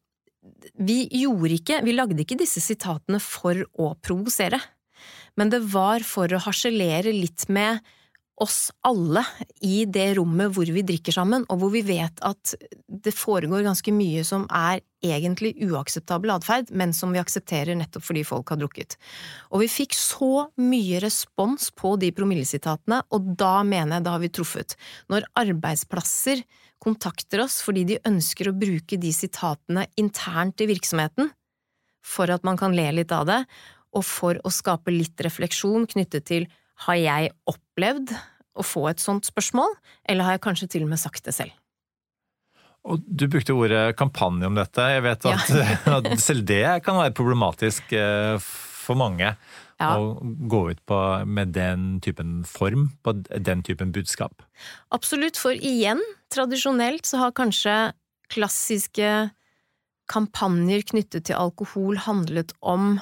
[0.79, 4.61] vi gjorde ikke, vi lagde ikke disse sitatene for å provosere.
[5.35, 7.83] Men det var for å harselere litt med
[8.41, 9.21] oss alle
[9.61, 12.55] i det rommet hvor vi drikker sammen, og hvor vi vet at
[12.87, 18.23] det foregår ganske mye som er egentlig uakseptabel atferd, men som vi aksepterer nettopp fordi
[18.27, 18.97] folk har drukket.
[19.53, 24.23] Og vi fikk så mye respons på de promillesitatene, og da mener jeg da har
[24.23, 24.75] vi truffet.
[25.13, 26.41] Når arbeidsplasser
[26.81, 31.29] kontakter oss fordi de ønsker å bruke de sitatene internt i virksomheten,
[32.01, 33.43] for at man kan le litt av det,
[33.93, 36.49] og for å skape litt refleksjon knyttet til
[36.87, 38.13] har jeg opplevd
[38.57, 39.73] å få et sånt spørsmål,
[40.09, 41.55] eller har jeg kanskje til og med sagt det selv?
[42.89, 44.85] Og Du brukte ordet kampanje om dette.
[44.95, 45.75] Jeg vet at, ja.
[45.99, 49.35] at selv det kan være problematisk eh, for mange.
[49.81, 49.91] Ja.
[49.97, 54.43] Å gå ut på, med den typen form, på den typen budskap.
[54.93, 56.01] Absolutt, for igjen,
[56.33, 57.77] tradisjonelt så har kanskje
[58.31, 59.31] klassiske
[60.11, 62.99] kampanjer knyttet til alkohol handlet om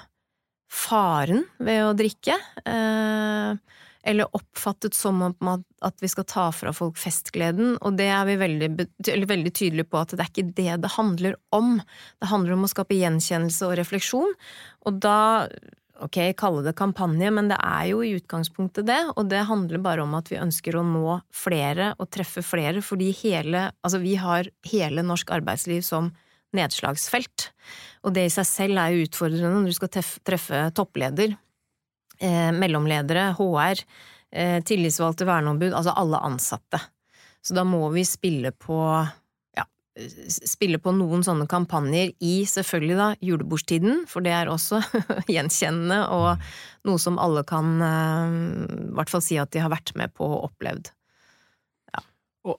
[0.69, 2.35] faren ved å drikke.
[2.69, 8.37] Eh, eller oppfattet som at vi skal ta fra folk festgleden, og det er vi
[8.39, 8.69] veldig,
[9.27, 11.77] veldig tydelige på at det er ikke det det handler om.
[12.21, 14.33] Det handler om å skape gjenkjennelse og refleksjon,
[14.87, 15.19] og da
[15.99, 20.05] ok, kalle det kampanje, men det er jo i utgangspunktet det, og det handler bare
[20.05, 24.47] om at vi ønsker å nå flere og treffe flere, fordi hele, altså vi har
[24.71, 26.13] hele norsk arbeidsliv som
[26.55, 27.49] nedslagsfelt,
[28.07, 29.91] og det i seg selv er jo utfordrende når du skal
[30.25, 31.35] treffe toppleder
[32.21, 33.83] eh, mellomledere, HR,
[34.31, 36.81] eh, tillitsvalgte verneombud, altså alle ansatte.
[37.41, 38.79] Så da må vi spille på
[39.57, 39.65] ja,
[40.27, 44.81] spille på noen sånne kampanjer i selvfølgelig da julebordstiden, for det er også
[45.33, 46.49] gjenkjennende og
[46.87, 48.39] noe som alle kan eh,
[48.89, 50.91] i hvert fall si at de har vært med på og opplevd.
[51.93, 52.03] Ja.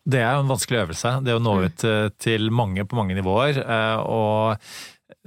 [0.05, 1.67] Det er jo en vanskelig øvelse, det å nå mm.
[1.67, 3.61] ut eh, til mange på mange nivåer.
[3.61, 4.73] Eh, og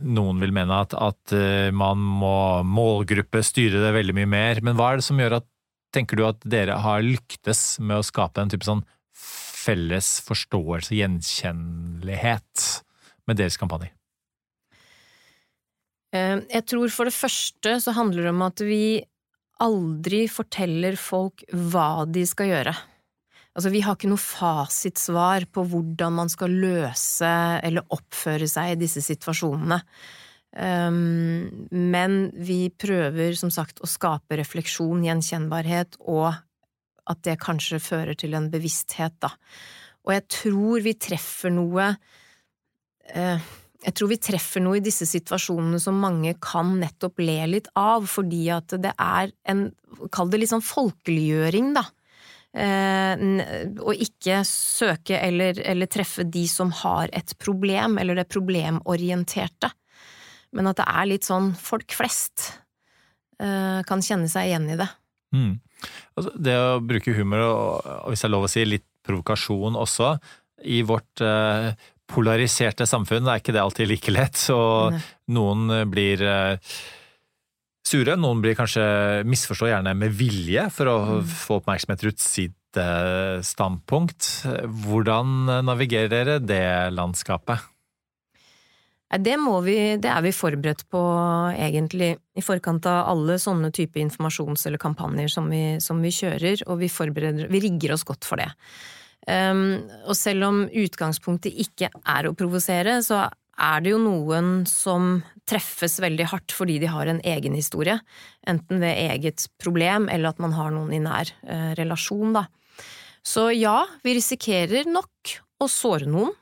[0.02, 4.92] noen vil mene at, at eh, man må målgruppestyre det veldig mye mer, men hva
[4.92, 5.50] er det som gjør at
[5.94, 8.80] Tenker du at dere har lyktes med å skape en type sånn
[9.14, 12.64] felles forståelse, gjenkjennelighet,
[13.30, 13.92] med deres kampanje?
[16.14, 18.84] Eh, jeg tror for det første så handler det om at vi
[19.64, 22.74] aldri forteller folk hva de skal gjøre.
[23.54, 27.30] Altså, vi har ikke noe fasitsvar på hvordan man skal løse
[27.62, 29.78] eller oppføre seg i disse situasjonene.
[30.54, 36.30] Um, men vi prøver som sagt å skape refleksjon, gjenkjennbarhet og
[37.10, 39.34] at det kanskje fører til en bevissthet, da.
[40.06, 41.86] Og jeg tror vi treffer noe
[43.16, 43.50] uh,
[43.84, 48.06] Jeg tror vi treffer noe i disse situasjonene som mange kan nettopp le litt av,
[48.10, 49.70] fordi at det er en
[50.12, 51.84] Kall det litt sånn folkeliggjøring, da.
[52.54, 53.22] Eh,
[53.82, 59.72] og ikke søke eller, eller treffe de som har et problem, eller det problemorienterte.
[60.54, 62.52] Men at det er litt sånn folk flest
[63.42, 64.90] eh, kan kjenne seg igjen i det.
[65.34, 65.56] Mm.
[66.14, 70.14] Altså, det å bruke humor, og hvis det er lov å si litt provokasjon også,
[70.70, 71.74] i vårt eh,
[72.14, 74.38] polariserte samfunn er ikke det alltid like lett.
[74.40, 74.58] Så
[74.94, 75.02] Nei.
[75.36, 76.78] noen blir eh,
[77.94, 78.84] sure, noen blir kanskje
[79.30, 81.36] misforstår gjerne med vilje for å mm.
[81.44, 84.32] få oppmerksomhet rundt sitt eh, standpunkt.
[84.86, 87.70] Hvordan navigerer dere det landskapet?
[89.14, 91.02] Det, vi, det er vi forberedt på,
[91.54, 96.64] egentlig, i forkant av alle sånne type informasjons- eller kampanjer som vi, som vi kjører,
[96.66, 98.50] og vi, vi, rigger oss godt for det.
[99.30, 105.22] Um, og selv om utgangspunktet ikke er å provosere, så er det jo noen som
[105.50, 107.98] treffes veldig hardt fordi de har en egen historie,
[108.48, 112.48] enten ved eget problem eller at man har noen i nær eh, relasjon, da.
[113.24, 116.34] Så ja, vi risikerer nok å såre noen,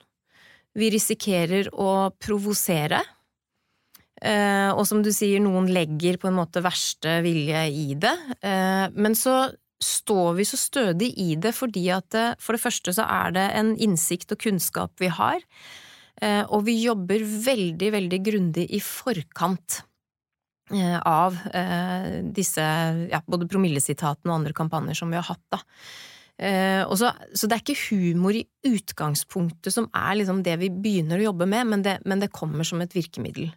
[0.78, 3.02] vi risikerer å provosere.
[4.22, 8.16] Eh, og som du sier, noen legger på en måte verste vilje i det.
[8.40, 9.50] Eh, men så
[9.82, 13.48] står vi så stødig i det fordi at eh, for det første så er det
[13.58, 15.42] en innsikt og kunnskap vi har,
[16.22, 19.80] og vi jobber veldig, veldig grundig i forkant
[21.10, 21.40] av
[22.30, 22.62] disse
[23.10, 25.64] ja, både promillesitatene og andre kampanjer som vi har hatt, da.
[26.42, 31.22] Eh, så, så, det er ikke humor i utgangspunktet som er liksom det vi begynner
[31.22, 33.52] å jobbe med, men det, men det kommer som et virkemiddel.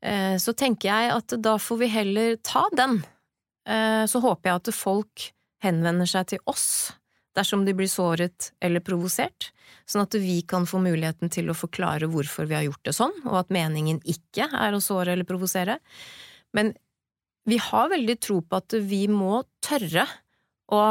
[0.00, 3.02] Eh, så tenker jeg at da får vi heller ta den.
[3.68, 5.28] Eh, så håper jeg at folk
[5.64, 6.68] henvender seg til oss
[7.36, 9.50] dersom de blir såret eller provosert,
[9.88, 13.14] sånn at vi kan få muligheten til å forklare hvorfor vi har gjort det sånn,
[13.26, 15.78] og at meningen ikke er å såre eller provosere.
[16.56, 16.72] Men
[17.48, 20.06] vi har veldig tro på at vi må tørre
[20.72, 20.82] å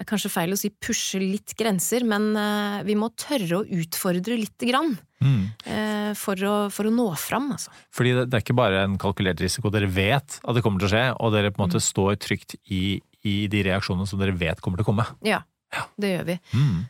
[0.00, 3.66] det er kanskje feil å si pushe litt grenser, men uh, vi må tørre å
[3.68, 4.94] utfordre lite grann.
[5.20, 5.42] Mm.
[5.66, 7.68] Uh, for, å, for, å, nå fram, altså.
[7.92, 10.88] Fordi det, det, er ikke bare en kalkulert risiko, dere vet at det kommer til
[10.88, 11.86] å skje, og dere på en måte mm.
[11.90, 12.80] står trygt i,
[13.26, 15.08] i, de reaksjonene som dere vet kommer til å komme.
[15.26, 15.42] Ja,
[15.74, 15.84] ja.
[16.00, 16.38] det gjør vi.
[16.54, 16.80] Mm.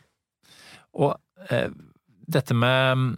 [1.01, 1.67] Og eh,
[2.31, 3.11] dette med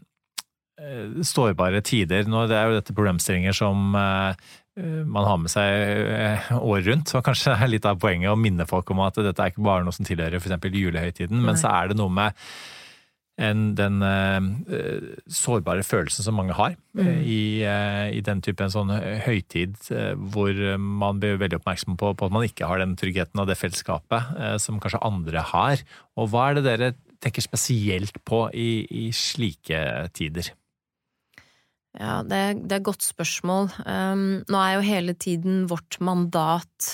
[1.23, 4.47] sårbare tider, nå, det er jo dette problemstillinger som eh,
[4.80, 5.69] Eh, man har med seg
[6.10, 7.13] eh, året rundt.
[7.17, 9.86] Og kanskje er litt av poenget å minne folk om at dette er ikke bare
[9.86, 10.69] noe som tilhører f.eks.
[10.69, 11.52] julehøytiden, Nei.
[11.52, 12.39] men så er det noe med
[13.41, 17.08] en, den uh, sårbare følelsen som mange har mm.
[17.26, 18.93] i, uh, i, den type en sånn
[19.26, 23.41] høytid, uh, hvor man blir veldig oppmerksom på, på, at man ikke har den tryggheten
[23.41, 25.82] og det fellesskapet som kanskje andre har.
[26.19, 26.91] Og hva er det dere
[27.24, 29.80] tenker spesielt på i, i slike
[30.13, 30.52] tider?
[31.93, 33.69] Ja, det, det er et godt spørsmål.
[33.86, 36.89] Um, nå er jo hele tiden vårt mandat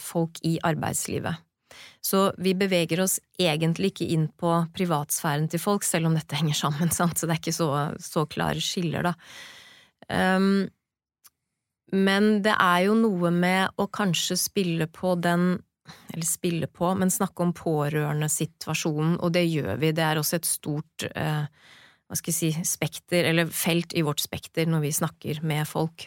[0.00, 1.40] folk i arbeidslivet.
[2.02, 6.58] Så vi beveger oss egentlig ikke inn på privatsfæren til folk, selv om dette henger
[6.58, 7.18] sammen, sant?
[7.18, 9.16] så det er ikke så, så klare skiller, da.
[10.10, 10.64] Um,
[11.92, 15.60] men det er jo noe med å kanskje spille på den
[16.12, 19.90] eller spille på, men snakke om pårørendesituasjonen, og det gjør vi.
[19.94, 21.46] Det er også et stort uh,
[22.12, 26.06] hva skal jeg si, spekter, eller felt i vårt spekter når vi snakker med folk.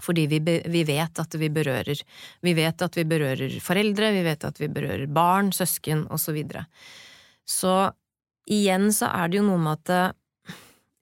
[0.00, 1.98] Fordi vi, vi, vet at vi berører.
[2.40, 6.32] Vi vet at vi berører foreldre, vi vet at vi berører barn, søsken, og så
[6.32, 6.64] videre.
[7.44, 7.92] Så
[8.48, 10.56] igjen så er det jo noe med at eh,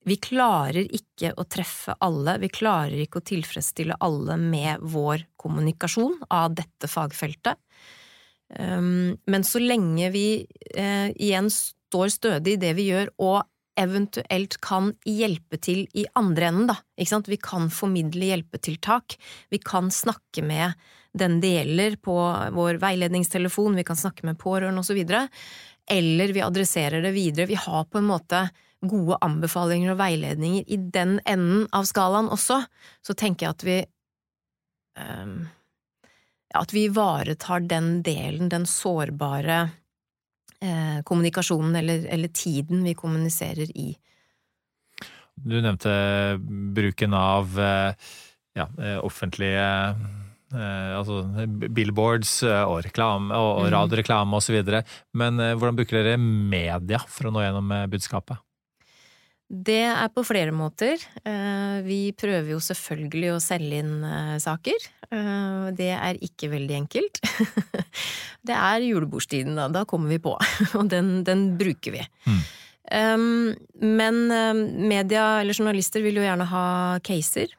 [0.09, 6.22] vi klarer ikke å treffe alle, vi klarer ikke å tilfredsstille alle med vår kommunikasjon
[6.33, 7.61] av dette fagfeltet.
[8.50, 10.24] Um, men så lenge vi
[10.74, 13.44] eh, igjen står stødig i det vi gjør, og
[13.80, 16.78] eventuelt kan hjelpe til i andre enden, da.
[17.00, 17.30] Ikke sant?
[17.30, 19.16] Vi kan formidle hjelpetiltak.
[19.50, 20.76] Vi kan snakke med
[21.12, 22.16] den det gjelder på
[22.54, 25.00] vår veiledningstelefon, vi kan snakke med pårørende osv.
[25.90, 27.50] Eller vi adresserer det videre.
[27.50, 28.44] Vi har på en måte
[28.80, 32.62] gode anbefalinger og veiledninger i den enden av skalaen også.
[33.04, 33.80] Så tenker jeg at vi
[35.00, 35.40] um,
[36.54, 39.68] At vi ivaretar den delen, den sårbare
[40.62, 43.90] eh, kommunikasjonen eller, eller, tiden vi kommuniserer i.
[45.40, 45.92] Du nevnte
[46.76, 48.11] bruken av eh,
[48.58, 49.64] ja, eh, offentlige
[50.54, 51.22] eh, altså
[51.70, 53.72] billboards eh, og reklame og, og mm.
[53.76, 54.61] radioreklame osv.
[55.16, 58.40] Men hvordan bruker dere media for å nå gjennom budskapet?
[59.51, 61.01] Det er på flere måter.
[61.26, 64.84] Eh, vi prøver jo selvfølgelig å selge inn eh, saker.
[65.11, 67.22] Eh, det er ikke veldig enkelt.
[68.40, 69.66] Det er julebordstiden, da.
[69.68, 70.32] Da kommer vi på.
[70.78, 72.05] Og den, den bruker vi.
[72.24, 72.38] Mm.
[74.01, 74.16] Men
[74.88, 76.62] media eller journalister vil jo gjerne ha
[77.07, 77.53] caser.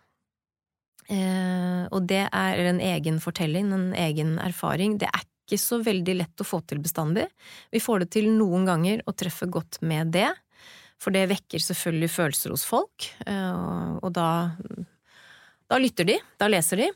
[1.08, 4.98] Og det er en egen fortelling, en egen erfaring.
[5.00, 7.30] Det er ikke så veldig lett å få til bestandig.
[7.72, 10.32] Vi får det til noen ganger å treffe godt med det.
[11.02, 14.28] For det vekker selvfølgelig følelser hos folk, eh, og da,
[15.72, 16.92] da lytter de, da leser de.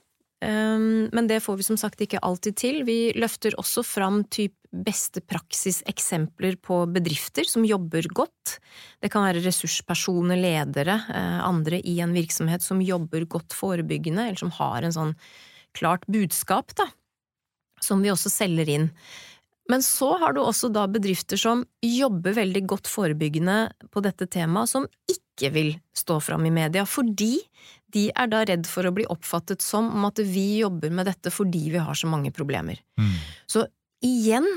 [0.46, 0.86] Eh,
[1.16, 2.84] men det får vi som sagt ikke alltid til.
[2.86, 8.58] Vi løfter også fram typ beste praksiseksempler på bedrifter som jobber godt.
[9.02, 14.42] Det kan være ressurspersoner, ledere, eh, andre i en virksomhet som jobber godt forebyggende, eller
[14.42, 15.16] som har en sånn
[15.76, 16.88] klart budskap, da,
[17.82, 18.92] som vi også selger inn.
[19.72, 23.58] Men så har du også da bedrifter som jobber veldig godt forebyggende
[23.94, 27.40] på dette temaet, som ikke vil stå fram i media, fordi
[27.96, 31.34] de er da redd for å bli oppfattet som om at vi jobber med dette
[31.34, 32.82] fordi vi har så mange problemer.
[33.00, 33.16] Mm.
[33.50, 33.66] Så
[34.06, 34.48] igjen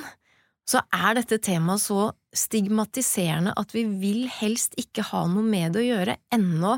[0.69, 5.85] så er dette temaet så stigmatiserende at vi vil helst ikke ha noe med det
[5.85, 6.77] å gjøre, ennå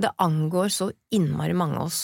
[0.00, 2.02] det angår så innmari mange av oss.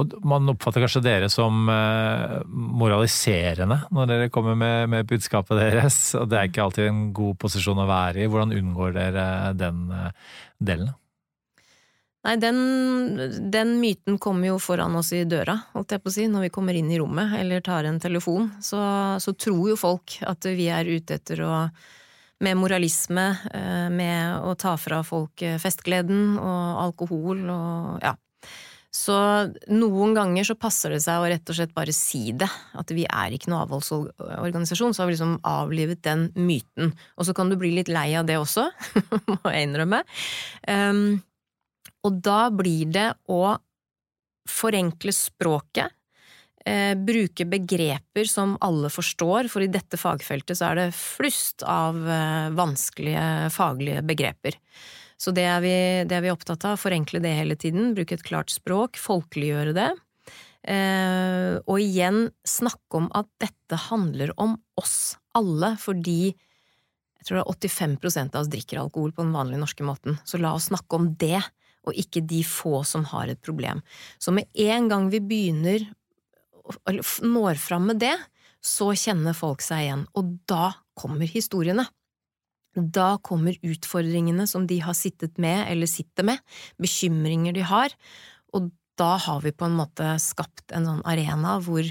[0.00, 5.98] Og man oppfatter kanskje dere som eh, moraliserende når dere kommer med, med, budskapet deres,
[6.16, 8.30] og det er ikke alltid en god posisjon å være i.
[8.30, 9.26] Hvordan unngår dere
[9.58, 10.32] den eh,
[10.64, 10.94] delen?
[12.22, 12.58] Nei, den,
[13.52, 16.52] den, myten kommer jo foran oss i døra, holdt jeg på å si, når vi
[16.54, 18.48] kommer inn i rommet eller tar en telefon.
[18.62, 18.80] Så,
[19.20, 21.56] så tror jo folk at vi er ute etter å
[22.42, 28.16] med moralisme, eh, med å ta fra folk festgleden og alkohol og ja.
[28.92, 29.14] Så
[29.72, 33.06] noen ganger så passer det seg å rett og slett bare si det, at vi
[33.08, 36.92] er ikke noen avholdsorganisasjon, så har vi liksom avlivet den myten.
[37.16, 38.66] Og så kan du bli litt lei av det også,
[39.32, 40.02] må jeg innrømme.
[40.68, 41.22] Um,
[42.04, 43.56] og da blir det å
[44.50, 45.94] forenkle språket,
[46.66, 51.96] eh, bruke begreper som alle forstår, for i dette fagfeltet så er det flust av
[51.96, 54.58] eh, vanskelige faglige begreper.
[55.22, 55.74] Så det er, vi,
[56.10, 59.90] det er vi opptatt av, forenkle det hele tiden, bruke et klart språk, folkeliggjøre det.
[60.62, 67.42] Eh, og igjen snakke om at dette handler om oss alle, fordi jeg tror det
[67.44, 70.98] er 85% av oss drikker alkohol på den vanlige norske måten, så la oss snakke
[70.98, 71.38] om det,
[71.86, 73.82] og ikke de få som har et problem.
[74.18, 75.86] Så med en gang vi begynner,
[76.90, 78.14] eller når fram med det,
[78.62, 81.86] så kjenner folk seg igjen, og da kommer historiene.
[82.74, 86.40] Da kommer utfordringene som de har sittet med eller sitter med,
[86.80, 87.92] bekymringer de har,
[88.56, 88.70] og
[89.00, 91.86] da har vi på en måte skapt en sånn arena hvor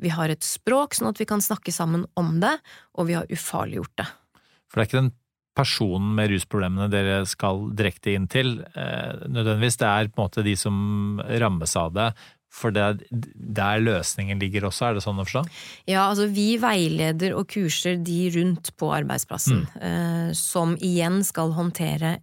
[0.00, 2.56] vi har et språk sånn at vi kan snakke sammen om det,
[2.96, 4.08] og vi har ufarliggjort det.
[4.70, 5.14] For det er ikke den
[5.60, 9.76] personen med rusproblemene dere skal direkte inn til, eh, nødvendigvis.
[9.82, 12.14] Det er på en måte de som rammes av det,
[12.50, 15.44] for det er der løsningen ligger også, er det sånn å forstå?
[15.90, 19.84] Ja, altså vi veileder og kurser de rundt på arbeidsplassen, mm.
[19.86, 22.18] eh, som igjen skal håndtere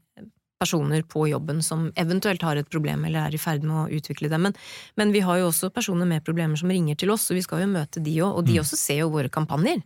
[0.57, 4.29] personer på jobben som eventuelt har et problem eller er i ferd med å utvikle
[4.31, 4.39] det.
[4.41, 4.55] Men,
[4.97, 7.63] men vi har jo også personer med problemer som ringer til oss, og vi skal
[7.63, 8.61] jo møte de òg, og de mm.
[8.63, 9.83] også ser jo våre kampanjer.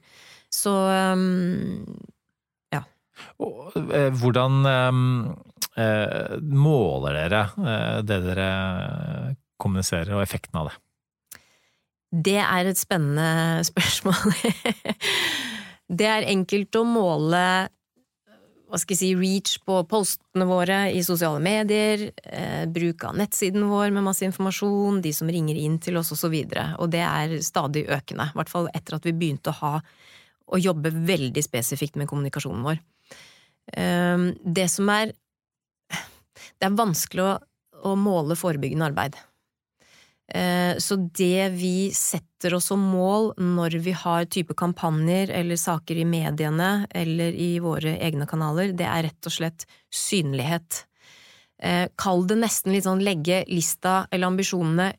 [0.51, 1.85] Så um,
[2.71, 2.83] ja.
[3.75, 8.49] Eh, hvordan eh, måler dere eh, det dere
[9.61, 10.77] kommuniserer, og effekten av det?
[12.11, 14.33] Det er et spennende spørsmål.
[16.01, 17.45] det er enkelt å måle
[18.71, 23.65] hva skal jeg si, reach på postene våre i sosiale medier, eh, bruk av nettsiden
[23.67, 26.31] vår med masse informasjon, de som ringer inn til oss osv.
[26.31, 29.59] Og, så og det er stadig økende, i hvert fall etter at vi begynte å
[29.59, 29.73] ha
[30.51, 32.79] å jobbe veldig spesifikt med kommunikasjonen vår.
[33.75, 35.17] Eh, det som er
[36.61, 37.31] Det er vanskelig å,
[37.89, 39.17] å måle forebyggende arbeid.
[40.33, 45.99] Eh, så det vi setter oss som mål når vi har type kampanjer eller saker
[45.99, 50.85] i mediene eller i våre egne kanaler, det er rett og slett synlighet.
[51.61, 54.91] Eh, kall det nesten litt sånn legge lista eller ambisjonene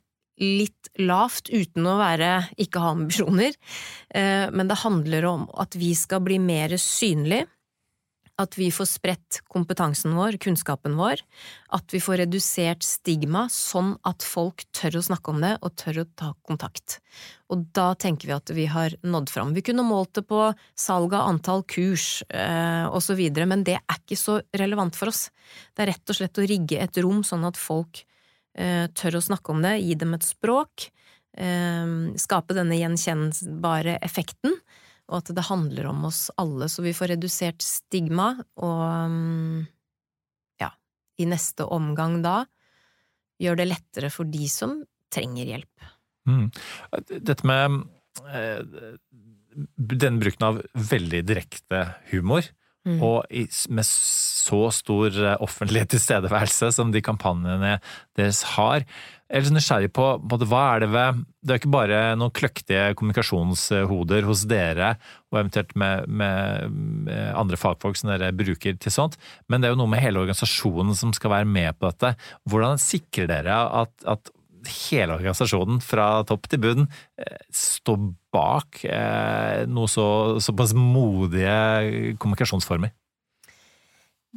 [0.43, 2.31] litt lavt uten å være
[2.61, 3.57] ikke ha ambisjoner,
[4.15, 7.49] eh, men det handler om at vi skal bli mer synlige
[8.43, 11.23] at vi får spredt kompetansen vår, kunnskapen vår,
[11.75, 16.03] at vi får redusert stigma, sånn at folk tør å snakke om det og tør
[16.03, 16.99] å ta kontakt.
[17.53, 19.55] Og da tenker vi at vi har nådd fram.
[19.57, 20.45] Vi kunne målt det på
[20.79, 25.27] salg av antall kurs eh, videre, men det er ikke så relevant for oss.
[25.75, 28.05] Det er rett og slett å rigge et rom sånn at folk
[28.59, 30.89] eh, tør å snakke om det, gi dem et språk,
[31.37, 34.57] eh, skape denne gjenkjennbare effekten
[35.11, 38.33] og at det handler om oss alle, så vi får redusert stigma,
[38.63, 39.59] og mm,
[40.63, 40.71] ja,
[41.21, 42.43] i neste omgang da
[43.43, 44.79] gjør det lettere for de som
[45.13, 45.91] trenger hjelp.
[46.31, 46.47] Mm.
[47.19, 47.81] Dette med
[48.31, 48.97] eh,
[49.77, 50.61] den bruken av
[50.93, 52.47] veldig direkte humor,
[52.87, 53.01] mm.
[53.03, 53.27] og
[53.75, 57.77] med så stor offentlig tilstedeværelse som de kampanjene
[58.19, 58.87] deres har,
[59.33, 62.35] jeg er litt nysgjerrig på, på hva er det ved Det er ikke bare noen
[62.37, 64.91] kløktige kommunikasjonshoder hos dere,
[65.33, 69.17] og eventuelt med, med, andre fagfolk som dere bruker til sånt,
[69.49, 72.13] men det er jo noe med hele organisasjonen som skal være med på dette.
[72.45, 74.31] Hvordan sikrer dere at, at
[74.85, 78.05] hele organisasjonen fra topp til bunn eh, står
[78.37, 80.05] bak eh, noe så,
[80.45, 82.93] såpass modige kommunikasjonsformer?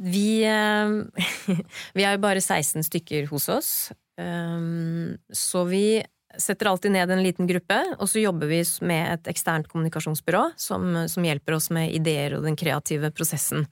[0.00, 1.28] Vi, eh,
[1.96, 3.70] vi er jo bare 16 stykker hos oss,
[4.16, 6.00] så vi
[6.38, 11.08] setter alltid ned en liten gruppe, og så jobber vi med et eksternt kommunikasjonsbyrå som,
[11.08, 13.66] som hjelper oss med ideer og den kreative prosessen.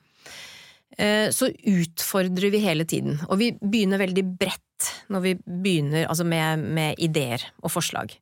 [0.99, 6.27] Eh, så utfordrer vi hele tiden, og vi begynner veldig bredt når vi begynner altså
[6.29, 8.15] med, med ideer og forslag.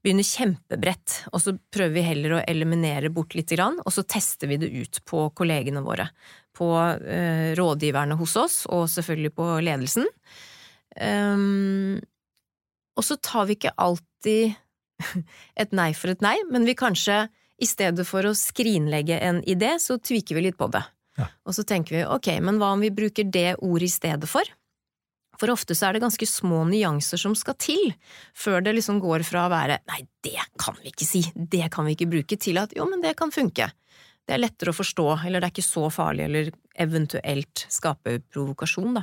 [0.00, 4.48] Begynner kjempebredt, og så prøver vi heller å eliminere bort lite grann, og så tester
[4.48, 6.08] vi det ut på kollegene våre.
[6.56, 10.08] På eh, rådgiverne hos oss, og selvfølgelig på ledelsen.
[10.98, 12.00] Um,
[12.98, 14.56] og så tar vi ikke alltid
[15.62, 17.24] et nei for et nei, men vi kanskje
[17.60, 20.82] i stedet for å skrinlegge en idé, så tviker vi litt på det.
[21.20, 21.28] Ja.
[21.44, 24.48] Og så tenker vi ok, men hva om vi bruker det ordet i stedet for?
[25.40, 27.92] For ofte så er det ganske små nyanser som skal til
[28.36, 31.88] før det liksom går fra å være nei, det kan vi ikke si, det kan
[31.88, 33.70] vi ikke bruke, til at jo, men det kan funke.
[34.30, 39.00] Det er lettere å forstå, eller det er ikke så farlig, eller eventuelt skape provokasjon,
[39.00, 39.02] da.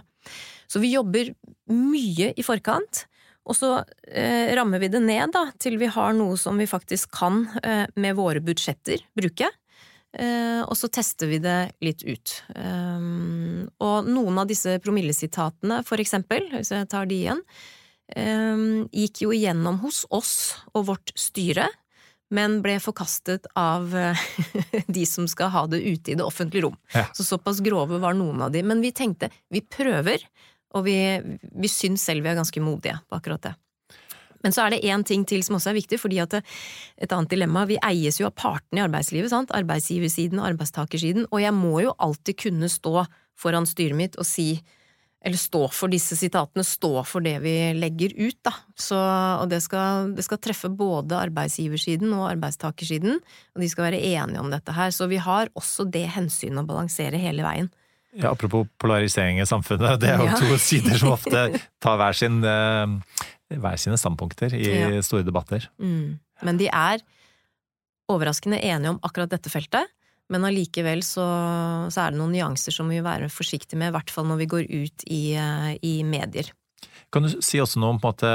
[0.72, 1.34] Så vi jobber
[1.68, 3.02] mye i forkant,
[3.48, 3.74] og så
[4.08, 7.84] eh, rammer vi det ned da, til vi har noe som vi faktisk kan eh,
[8.00, 9.50] med våre budsjetter bruke.
[10.16, 12.36] Eh, og så tester vi det litt ut.
[12.56, 13.10] Eh,
[13.84, 17.44] og noen av disse promillesitatene, for eksempel, hvis jeg tar de igjen,
[18.16, 18.64] eh,
[18.96, 20.38] gikk jo igjennom hos oss
[20.72, 21.68] og vårt styre
[22.34, 24.26] men ble forkastet av eh,
[24.88, 26.76] de som skal ha det ute i det offentlige rom.
[26.94, 27.06] Ja.
[27.16, 28.64] Så såpass grove var noen av de.
[28.68, 30.26] Men vi tenkte vi prøver,
[30.76, 30.98] og vi,
[31.40, 33.56] vi syns selv vi er ganske modige på akkurat det.
[34.46, 37.32] Men så er det én ting til som også er viktig, fordi at et annet
[37.32, 39.54] dilemma Vi eies jo av partene i arbeidslivet, sant?
[39.56, 43.08] arbeidsgiversiden og arbeidstakersiden, og jeg må jo alltid kunne stå
[43.38, 44.60] foran styret mitt og si
[45.26, 48.54] eller stå for disse sitatene, stå for det vi legger ut, da.
[48.78, 53.18] Så, og det skal, det skal, treffe både arbeidsgiversiden og arbeidstakersiden,
[53.56, 54.94] og de skal være enige om dette her.
[54.94, 57.72] Så vi har også det hensynet å balansere hele veien.
[58.18, 60.38] Ja, apropos polarisering i samfunnet, det er jo ja.
[60.40, 61.44] to sider som ofte
[61.84, 63.20] tar hver, sin, eh,
[63.58, 65.04] hver sine standpunkter i ja.
[65.06, 65.68] store debatter.
[65.82, 66.18] Mm.
[66.46, 67.04] Men de er
[68.08, 69.90] overraskende enige om akkurat dette feltet.
[70.34, 71.26] Men allikevel så,
[71.88, 74.42] så, er det noen nyanser som vi vil være forsiktige med, i hvert fall når
[74.42, 76.52] vi går ut i, eh, i medier.
[77.14, 78.30] Kan du si også noe om måte,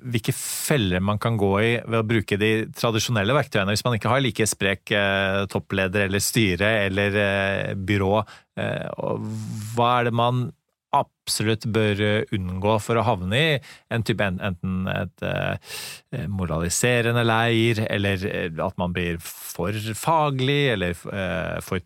[0.00, 4.12] hvilke feller man kan gå i ved å bruke de tradisjonelle verktøyene, hvis man ikke
[4.14, 8.14] har like sprek eh, toppleder eller styre eller eh, byrå?
[8.60, 10.48] Hva er det man
[10.96, 13.50] absolutt bør eh, unngå for å havne i
[13.92, 20.96] en type enten et eh, moraliserende leir, eller eh, at man blir for faglig, eller
[20.96, 21.80] for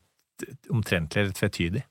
[0.72, 1.84] omtrentlig eller tvetydig?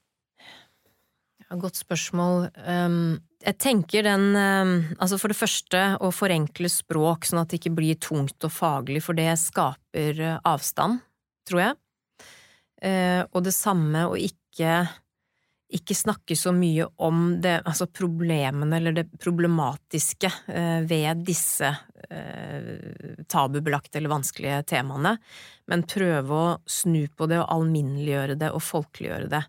[1.45, 2.49] Ja, godt spørsmål.
[2.66, 7.59] Um, jeg tenker den um, Altså for det første å forenkle språk sånn at det
[7.61, 11.01] ikke blir tungt og faglig, for det skaper avstand,
[11.47, 11.80] tror jeg.
[13.32, 14.82] Og det samme å ikke
[15.74, 21.69] ikke snakke så mye om det, altså problemene eller det problematiske eh, ved disse
[22.09, 25.15] eh, tabubelagte eller vanskelige temaene,
[25.71, 29.41] men prøve å snu på det og alminneliggjøre det og folkeliggjøre det.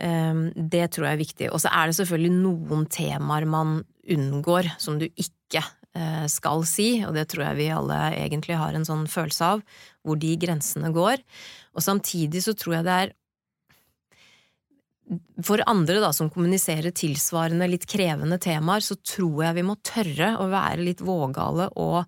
[0.00, 1.50] Eh, det tror jeg er viktig.
[1.52, 5.66] Og så er det selvfølgelig noen temaer man unngår, som du ikke
[6.30, 9.62] skal si, og det tror jeg vi alle egentlig har en sånn følelse av,
[10.06, 11.18] hvor de grensene går.
[11.74, 13.10] Og samtidig så tror jeg det er
[15.44, 20.34] for andre da, som kommuniserer tilsvarende litt krevende temaer, så tror jeg vi må tørre
[20.40, 22.04] å være litt vågale og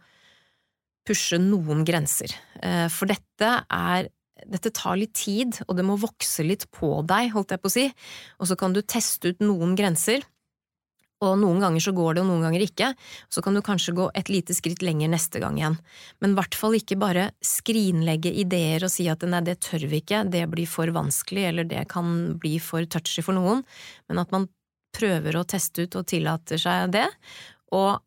[1.08, 2.34] pushe noen grenser.
[2.62, 4.10] Eh, for dette er
[4.42, 7.74] dette tar litt tid, og det må vokse litt på deg, holdt jeg på å
[7.76, 7.84] si,
[8.42, 10.24] og så kan du teste ut noen grenser,
[11.22, 12.92] og noen ganger så går det, og noen ganger ikke.
[13.32, 15.78] Så kan du kanskje gå et lite skritt lenger neste gang igjen.
[16.20, 20.02] Men i hvert fall ikke bare skrinlegge ideer og si at nei, det tør vi
[20.02, 23.62] ikke, det blir for vanskelig, eller det kan bli for touchy for noen,
[24.10, 24.48] men at man
[24.92, 27.06] prøver å teste ut og tillater seg det.
[27.72, 28.02] Og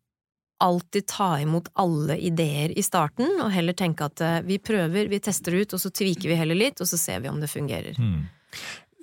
[0.62, 5.20] alltid ta imot alle ideer i starten, og heller tenke at eh, vi prøver, vi
[5.20, 7.98] tester ut, og så tviker vi heller litt, og så ser vi om det fungerer.
[8.00, 8.22] Mm.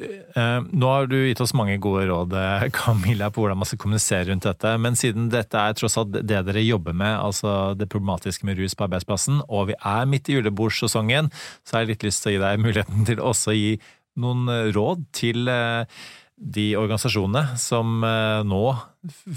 [0.03, 3.81] Eh, nå har du gitt oss mange gode råd, eh, Camilla, på hvordan man skal
[3.81, 4.73] kommunisere rundt dette.
[4.81, 8.75] Men siden dette er tross alt det dere jobber med, altså det problematiske med rus
[8.77, 11.31] på arbeidsplassen, og vi er midt i julebordsesongen,
[11.63, 13.71] så har jeg litt lyst til å gi deg muligheten til også å gi
[14.21, 15.47] noen råd til
[16.43, 18.03] de organisasjonene som
[18.45, 18.63] nå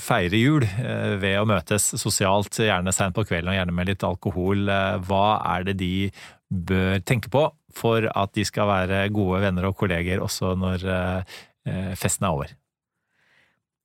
[0.04, 4.68] feirer jul ved å møtes sosialt, gjerne seint på kvelden og gjerne med litt alkohol.
[5.08, 6.10] Hva er det de
[6.52, 7.46] bør tenke på
[7.76, 12.54] for at de skal være gode venner og kolleger også når eh, festen er over?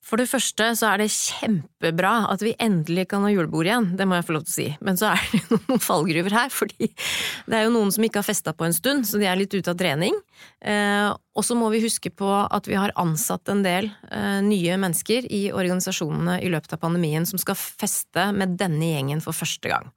[0.01, 4.07] For det første så er det kjempebra at vi endelig kan ha julebord igjen, det
[4.09, 4.65] må jeg få lov til å si.
[4.81, 8.27] Men så er det noen fallgruver her, fordi det er jo noen som ikke har
[8.27, 10.17] festa på en stund, så de er litt ute av trening.
[10.65, 14.79] Eh, og så må vi huske på at vi har ansatt en del eh, nye
[14.81, 19.69] mennesker i organisasjonene i løpet av pandemien som skal feste med denne gjengen for første
[19.69, 19.93] gang.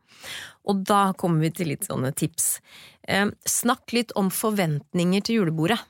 [0.68, 2.59] Og da kommer vi til litt sånne tips.
[3.05, 5.80] Snakk litt om forventninger til julebordet.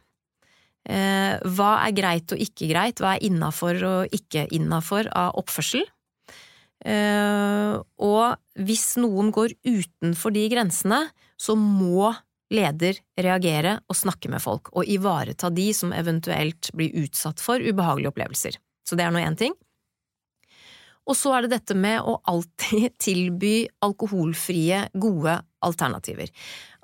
[0.84, 5.84] Eh, hva er greit og ikke greit, hva er innafor og ikke innafor av oppførsel?
[6.84, 11.00] Eh, og hvis noen går utenfor de grensene,
[11.40, 12.12] så må
[12.52, 18.12] leder reagere og snakke med folk, og ivareta de som eventuelt blir utsatt for ubehagelige
[18.12, 18.60] opplevelser.
[18.84, 19.56] Så det er nå én ting.
[21.04, 26.30] Og så er det dette med å alltid tilby alkoholfrie, gode alternativer.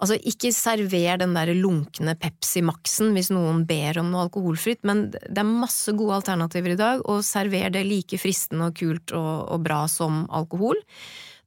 [0.00, 5.08] Altså, ikke server den der lunkne Pepsi Max-en hvis noen ber om noe alkoholfritt, men
[5.12, 9.32] det er masse gode alternativer i dag, og server det like fristende og kult og,
[9.52, 10.80] og bra som alkohol.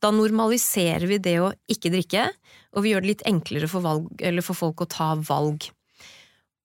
[0.03, 2.27] Da normaliserer vi det å ikke drikke,
[2.73, 4.09] og vi gjør det litt enklere for, valg,
[4.43, 5.69] for folk å ta valg.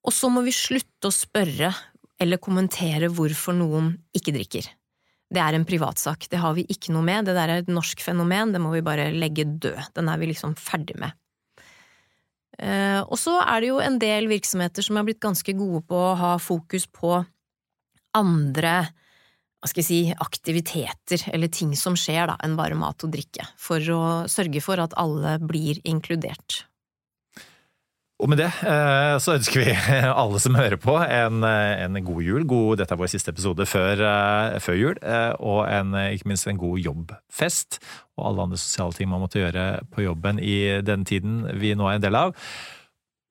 [0.09, 1.71] Og så må vi slutte å spørre
[2.19, 4.67] eller kommentere hvorfor noen ikke drikker.
[5.29, 8.01] Det er en privatsak, det har vi ikke noe med, det der er et norsk
[8.01, 11.13] fenomen, det må vi bare legge død, den er vi liksom ferdig med.
[12.59, 15.99] Eh, og så er det jo en del virksomheter som er blitt ganske gode på
[15.99, 17.21] å ha fokus på
[18.17, 18.81] andre
[19.59, 23.43] hva skal jeg si, aktiviteter eller ting som skjer da, enn bare mat og drikke,
[23.59, 26.63] for å sørge for at alle blir inkludert.
[28.19, 29.75] Og med det eh, så ønsker vi
[30.23, 32.47] alle som hører på, en, eh, en god jul.
[32.51, 34.99] God, dette er vår siste episode før, eh, før jul.
[35.39, 37.79] Og en, ikke minst en god jobbfest.
[38.19, 41.87] Og alle andre sosiale ting man måtte gjøre på jobben i den tiden vi nå
[41.87, 42.35] er en del av.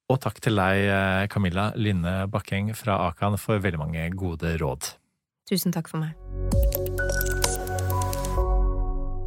[0.07, 0.87] Og takk til deg,
[1.33, 4.93] Camilla Lynne Bakkeng fra Akan, for veldig mange gode råd.
[5.51, 6.15] Tusen takk for meg.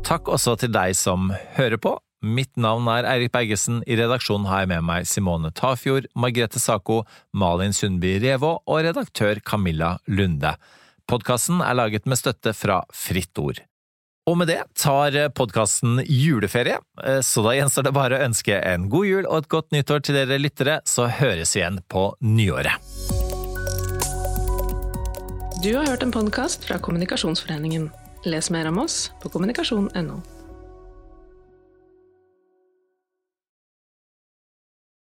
[0.08, 1.98] Takk også til deg som hører på.
[2.20, 3.80] Mitt navn er Eirik Bergesen.
[3.88, 7.00] I redaksjonen har jeg med meg Simone Tafjord, Margrethe Sako,
[7.32, 10.52] Malin Sundby Revå og redaktør Camilla Lunde.
[11.08, 13.62] Podkasten er laget med støtte fra Fritt Ord.
[14.28, 18.90] Og med det tar podkasten juleferie, eh, så da gjenstår det bare å ønske en
[18.92, 22.76] god jul og et godt nyttår til dere lyttere, så høres vi igjen på nyåret.
[25.64, 27.88] Du har hørt en podkast fra Kommunikasjonsforeningen.
[28.28, 30.20] Les mer om oss på kommunikasjon.no.